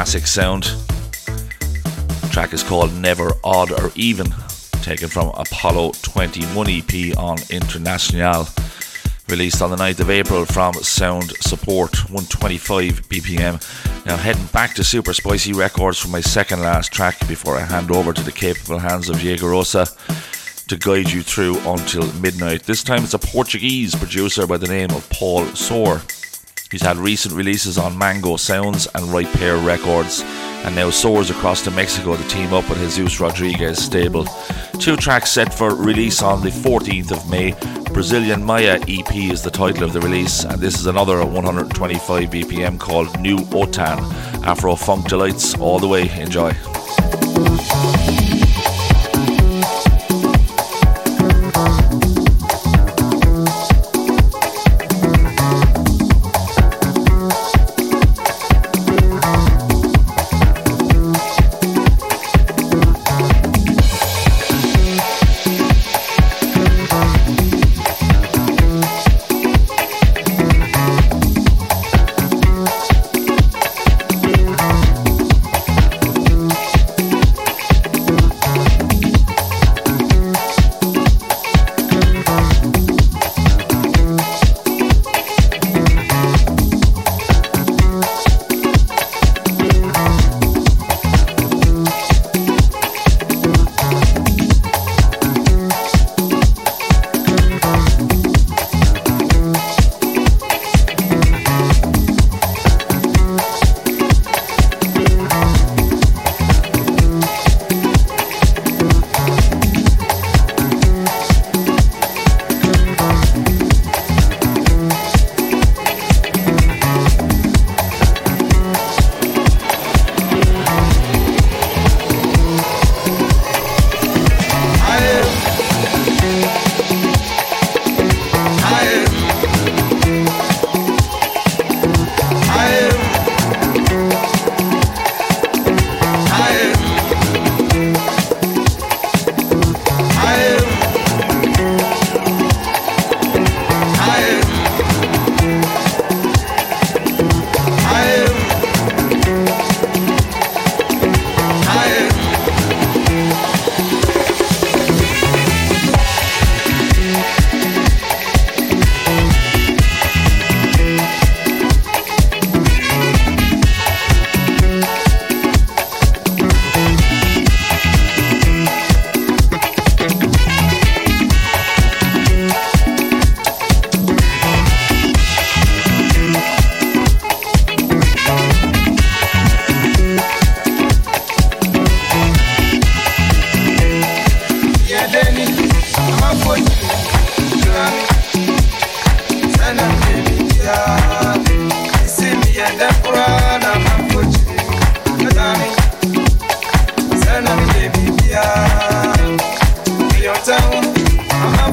Classic 0.00 0.26
sound. 0.26 0.62
The 1.26 2.30
track 2.32 2.54
is 2.54 2.62
called 2.62 2.90
Never 2.94 3.32
Odd 3.44 3.70
or 3.70 3.90
Even, 3.94 4.28
taken 4.80 5.08
from 5.10 5.28
Apollo 5.36 5.92
21 6.00 6.70
EP 6.70 7.18
on 7.18 7.36
International, 7.50 8.48
released 9.28 9.60
on 9.60 9.68
the 9.68 9.76
9th 9.76 10.00
of 10.00 10.08
April 10.08 10.46
from 10.46 10.72
Sound 10.72 11.32
Support 11.42 12.08
125 12.08 13.10
BPM. 13.10 14.06
Now 14.06 14.16
heading 14.16 14.46
back 14.46 14.74
to 14.76 14.84
Super 14.84 15.12
Spicy 15.12 15.52
Records 15.52 15.98
for 15.98 16.08
my 16.08 16.22
second 16.22 16.62
last 16.62 16.90
track 16.90 17.18
before 17.28 17.58
I 17.58 17.66
hand 17.66 17.90
over 17.90 18.14
to 18.14 18.22
the 18.22 18.32
capable 18.32 18.78
hands 18.78 19.10
of 19.10 19.20
Diego 19.20 19.48
Rosa 19.48 19.86
to 20.68 20.78
guide 20.78 21.10
you 21.10 21.20
through 21.20 21.58
until 21.66 22.10
midnight. 22.14 22.62
This 22.62 22.82
time 22.82 23.04
it's 23.04 23.12
a 23.12 23.18
Portuguese 23.18 23.94
producer 23.94 24.46
by 24.46 24.56
the 24.56 24.66
name 24.66 24.92
of 24.92 25.06
Paul 25.10 25.44
Soar. 25.48 26.00
He's 26.70 26.82
had 26.82 26.98
recent 26.98 27.34
releases 27.34 27.78
on 27.78 27.98
Mango 27.98 28.36
Sounds 28.36 28.86
and 28.94 29.06
Right 29.06 29.26
Pair 29.32 29.56
Records, 29.56 30.22
and 30.64 30.76
now 30.76 30.90
soars 30.90 31.28
across 31.28 31.64
to 31.64 31.70
Mexico 31.72 32.16
to 32.16 32.28
team 32.28 32.52
up 32.52 32.68
with 32.68 32.78
Jesus 32.78 33.18
Rodriguez 33.18 33.82
stable. 33.82 34.24
Two 34.78 34.96
tracks 34.96 35.32
set 35.32 35.52
for 35.52 35.74
release 35.74 36.22
on 36.22 36.42
the 36.42 36.50
14th 36.50 37.10
of 37.10 37.28
May. 37.28 37.56
Brazilian 37.92 38.44
Maya 38.44 38.80
EP 38.86 39.16
is 39.16 39.42
the 39.42 39.50
title 39.50 39.82
of 39.82 39.92
the 39.92 40.00
release, 40.00 40.44
and 40.44 40.60
this 40.60 40.78
is 40.78 40.86
another 40.86 41.24
125 41.24 42.30
BPM 42.30 42.78
called 42.78 43.18
New 43.18 43.38
Otan. 43.38 43.98
Afro 44.44 44.76
Funk 44.76 45.08
Delights 45.08 45.56
all 45.56 45.80
the 45.80 45.88
way. 45.88 46.08
Enjoy. 46.20 46.52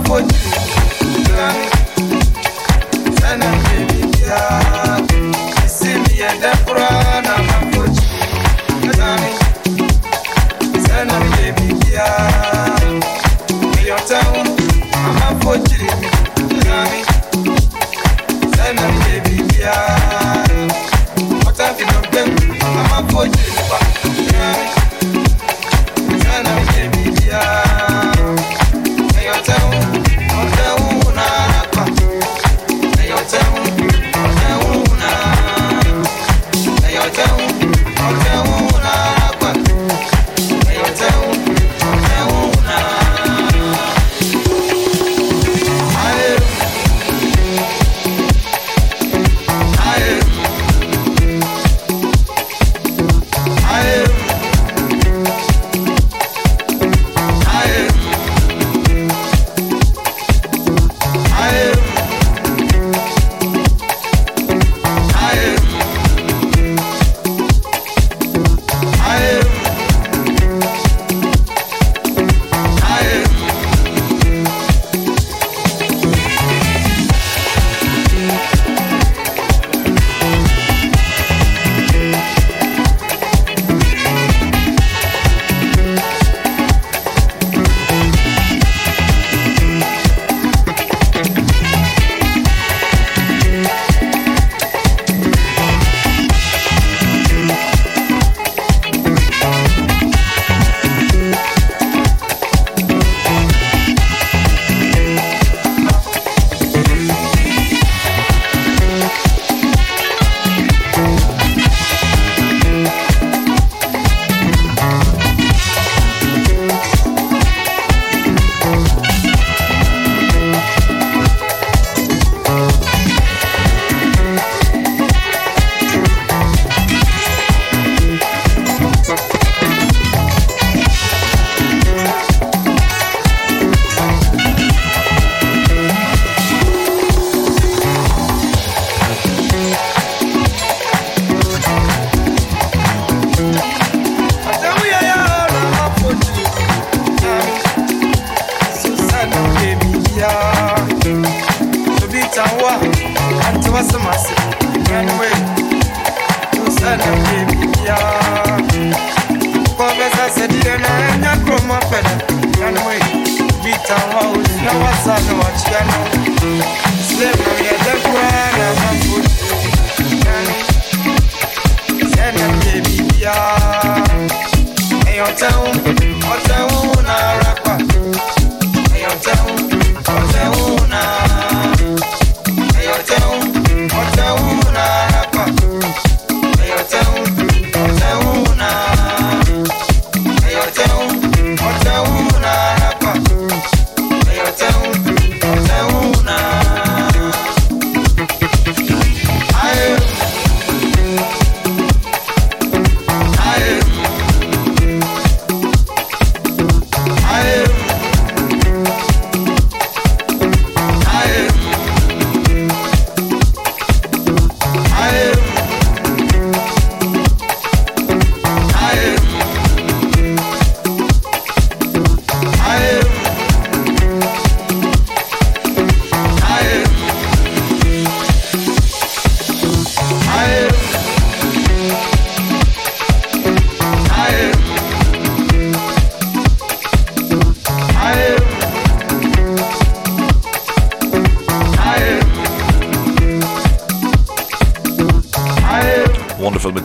домой 0.07 0.46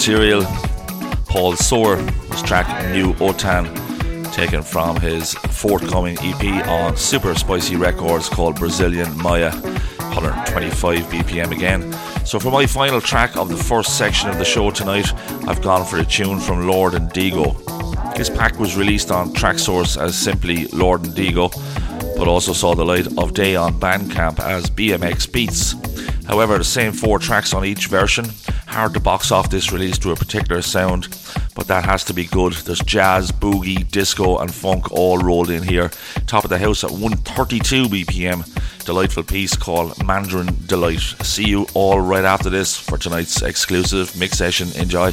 material. 0.02 0.42
Paul 1.26 1.54
Soar, 1.54 1.96
his 1.96 2.42
track 2.42 2.66
New 2.90 3.12
Otan, 3.20 3.72
taken 4.32 4.60
from 4.60 4.96
his 4.96 5.34
forthcoming 5.34 6.16
EP 6.18 6.66
on 6.66 6.96
Super 6.96 7.36
Spicy 7.36 7.76
Records 7.76 8.28
called 8.28 8.56
Brazilian 8.58 9.16
Maya, 9.16 9.52
125 9.52 11.04
BPM 11.04 11.52
again. 11.52 11.92
So, 12.26 12.40
for 12.40 12.50
my 12.50 12.66
final 12.66 13.00
track 13.00 13.36
of 13.36 13.48
the 13.48 13.56
first 13.56 13.96
section 13.96 14.28
of 14.28 14.38
the 14.38 14.44
show 14.44 14.72
tonight, 14.72 15.06
I've 15.46 15.62
gone 15.62 15.86
for 15.86 15.98
a 15.98 16.04
tune 16.04 16.40
from 16.40 16.66
Lord 16.66 16.94
Indigo. 16.94 17.52
This 18.16 18.28
pack 18.28 18.58
was 18.58 18.76
released 18.76 19.12
on 19.12 19.32
Traxsource 19.32 19.96
as 19.96 20.18
simply 20.18 20.66
Lord 20.72 21.06
Indigo, 21.06 21.48
but 22.18 22.26
also 22.26 22.52
saw 22.52 22.74
the 22.74 22.84
light 22.84 23.06
of 23.18 23.34
day 23.34 23.54
on 23.54 23.78
Bandcamp 23.78 24.40
as 24.40 24.68
BMX 24.68 25.30
Beats. 25.32 25.76
However, 26.26 26.58
the 26.58 26.64
same 26.64 26.90
four 26.90 27.20
tracks 27.20 27.54
on 27.54 27.64
each 27.64 27.86
version. 27.86 28.24
Hard 28.72 28.94
to 28.94 29.00
box 29.00 29.30
off 29.30 29.50
this 29.50 29.70
release 29.70 29.98
to 29.98 30.12
a 30.12 30.16
particular 30.16 30.62
sound, 30.62 31.08
but 31.54 31.66
that 31.66 31.84
has 31.84 32.04
to 32.04 32.14
be 32.14 32.24
good. 32.24 32.54
There's 32.54 32.80
jazz, 32.80 33.30
boogie, 33.30 33.86
disco, 33.90 34.38
and 34.38 34.52
funk 34.52 34.90
all 34.90 35.18
rolled 35.18 35.50
in 35.50 35.62
here. 35.62 35.90
Top 36.26 36.44
of 36.44 36.50
the 36.50 36.58
house 36.58 36.82
at 36.82 36.90
132 36.90 37.84
BPM. 37.84 38.84
Delightful 38.86 39.24
piece 39.24 39.54
called 39.54 40.02
Mandarin 40.02 40.56
Delight. 40.66 41.00
See 41.22 41.46
you 41.46 41.66
all 41.74 42.00
right 42.00 42.24
after 42.24 42.48
this 42.48 42.74
for 42.74 42.96
tonight's 42.96 43.42
exclusive 43.42 44.16
mix 44.16 44.38
session. 44.38 44.68
Enjoy. 44.80 45.12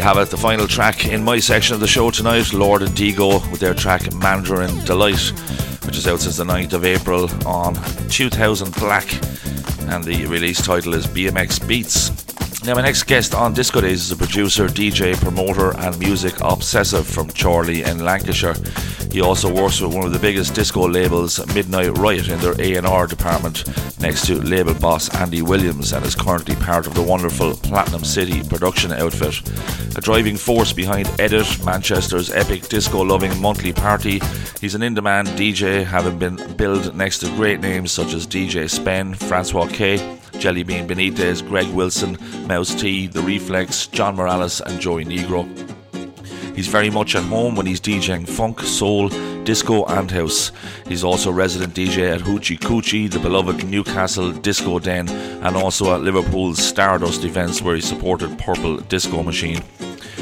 You 0.00 0.06
have 0.06 0.16
it. 0.16 0.30
The 0.30 0.36
final 0.38 0.66
track 0.66 1.06
in 1.06 1.22
my 1.22 1.38
section 1.38 1.74
of 1.74 1.80
the 1.80 1.86
show 1.86 2.10
tonight 2.10 2.54
Lord 2.54 2.80
Indigo 2.80 3.34
with 3.50 3.60
their 3.60 3.74
track 3.74 4.14
Mandarin 4.14 4.82
Delight, 4.86 5.20
which 5.84 5.98
is 5.98 6.06
out 6.06 6.20
since 6.20 6.38
the 6.38 6.44
9th 6.44 6.72
of 6.72 6.86
April 6.86 7.28
on 7.46 7.74
2000 8.08 8.74
Black. 8.76 9.12
And 9.90 10.02
the 10.02 10.24
release 10.24 10.62
title 10.62 10.94
is 10.94 11.06
BMX 11.06 11.68
Beats. 11.68 12.10
Now, 12.64 12.74
my 12.74 12.82
next 12.82 13.02
guest 13.02 13.34
on 13.34 13.52
Disco 13.52 13.80
Days 13.82 14.02
is 14.02 14.12
a 14.12 14.16
producer, 14.16 14.68
DJ, 14.68 15.14
promoter, 15.20 15.76
and 15.78 15.98
music 15.98 16.34
obsessive 16.40 17.06
from 17.06 17.28
Chorley 17.30 17.82
in 17.82 18.04
Lancashire. 18.04 18.54
He 19.10 19.20
also 19.20 19.52
works 19.52 19.80
with 19.80 19.94
one 19.94 20.04
of 20.04 20.12
the 20.12 20.18
biggest 20.18 20.54
disco 20.54 20.86
labels, 20.86 21.44
Midnight 21.54 21.98
Riot, 21.98 22.28
in 22.28 22.38
their 22.40 22.54
A&R 22.58 23.06
department, 23.06 23.66
next 24.00 24.26
to 24.26 24.40
label 24.40 24.74
boss 24.74 25.14
Andy 25.16 25.42
Williams, 25.42 25.92
and 25.92 26.04
is 26.06 26.14
currently 26.14 26.54
part 26.56 26.86
of 26.86 26.94
the 26.94 27.02
wonderful 27.02 27.54
Platinum 27.54 28.04
City 28.04 28.42
production 28.42 28.92
outfit. 28.92 29.40
Driving 30.00 30.36
force 30.38 30.72
behind 30.72 31.08
Edit, 31.20 31.46
Manchester's 31.64 32.32
epic 32.32 32.68
disco-loving 32.68 33.40
monthly 33.40 33.72
party, 33.72 34.20
he's 34.60 34.74
an 34.74 34.82
in-demand 34.82 35.28
DJ, 35.28 35.84
having 35.84 36.18
been 36.18 36.36
billed 36.56 36.96
next 36.96 37.18
to 37.18 37.26
great 37.36 37.60
names 37.60 37.92
such 37.92 38.14
as 38.14 38.26
DJ 38.26 38.68
Spen, 38.68 39.14
Francois 39.14 39.68
K, 39.68 39.98
Jellybean 40.32 40.88
Benitez, 40.88 41.46
Greg 41.46 41.68
Wilson, 41.68 42.16
Mousse 42.46 42.74
T, 42.74 43.06
The 43.08 43.20
Reflex, 43.20 43.86
John 43.88 44.16
Morales, 44.16 44.60
and 44.62 44.80
Joey 44.80 45.04
Negro. 45.04 45.46
He's 46.56 46.66
very 46.66 46.90
much 46.90 47.14
at 47.14 47.22
home 47.24 47.54
when 47.54 47.66
he's 47.66 47.80
DJing 47.80 48.28
funk, 48.28 48.60
soul, 48.60 49.10
disco, 49.44 49.84
and 49.84 50.10
house. 50.10 50.50
He's 50.88 51.04
also 51.04 51.30
resident 51.30 51.74
DJ 51.74 52.14
at 52.14 52.20
Hoochie 52.20 52.58
Coochie, 52.58 53.10
the 53.10 53.18
beloved 53.18 53.64
Newcastle 53.64 54.32
Disco 54.32 54.78
Den, 54.78 55.08
and 55.08 55.56
also 55.56 55.94
at 55.94 56.00
Liverpool's 56.00 56.58
Stardust 56.58 57.24
events 57.24 57.62
where 57.62 57.76
he 57.76 57.80
supported 57.80 58.38
Purple 58.38 58.78
Disco 58.78 59.22
Machine. 59.22 59.62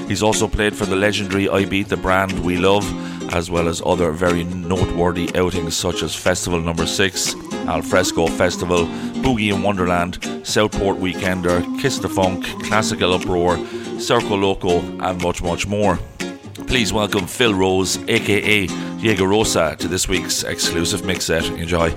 He's 0.09 0.22
also 0.22 0.48
played 0.48 0.74
for 0.74 0.86
the 0.86 0.96
legendary 0.96 1.50
I 1.50 1.66
Beat 1.66 1.88
the 1.88 1.96
Brand 1.98 2.42
We 2.42 2.56
Love, 2.56 2.84
as 3.34 3.50
well 3.50 3.68
as 3.68 3.82
other 3.84 4.11
very 4.11 4.42
noteworthy 4.42 5.30
outings 5.36 5.76
such 5.76 6.02
as 6.02 6.14
Festival 6.14 6.61
Number 6.61 6.86
6, 6.86 7.34
Alfresco 7.66 8.26
Festival, 8.26 8.86
Boogie 9.22 9.54
in 9.54 9.62
Wonderland, 9.62 10.18
Southport 10.44 10.96
Weekender, 10.96 11.62
Kiss 11.78 11.98
the 11.98 12.09
Funk, 12.09 12.46
Classical 12.64 13.12
Uproar, 13.12 13.59
Circoloco, 13.98 14.80
and 15.02 15.22
much, 15.22 15.42
much 15.42 15.66
more. 15.66 15.98
Please 16.66 16.90
welcome 16.90 17.26
Phil 17.26 17.52
Rose, 17.52 17.98
aka 18.09 18.66
Diego 18.66 19.26
Rosa, 19.26 19.76
to 19.78 19.88
this 19.88 20.09
week's 20.09 20.42
exclusive 20.42 21.04
mix 21.04 21.26
set. 21.26 21.44
Enjoy. 21.44 21.94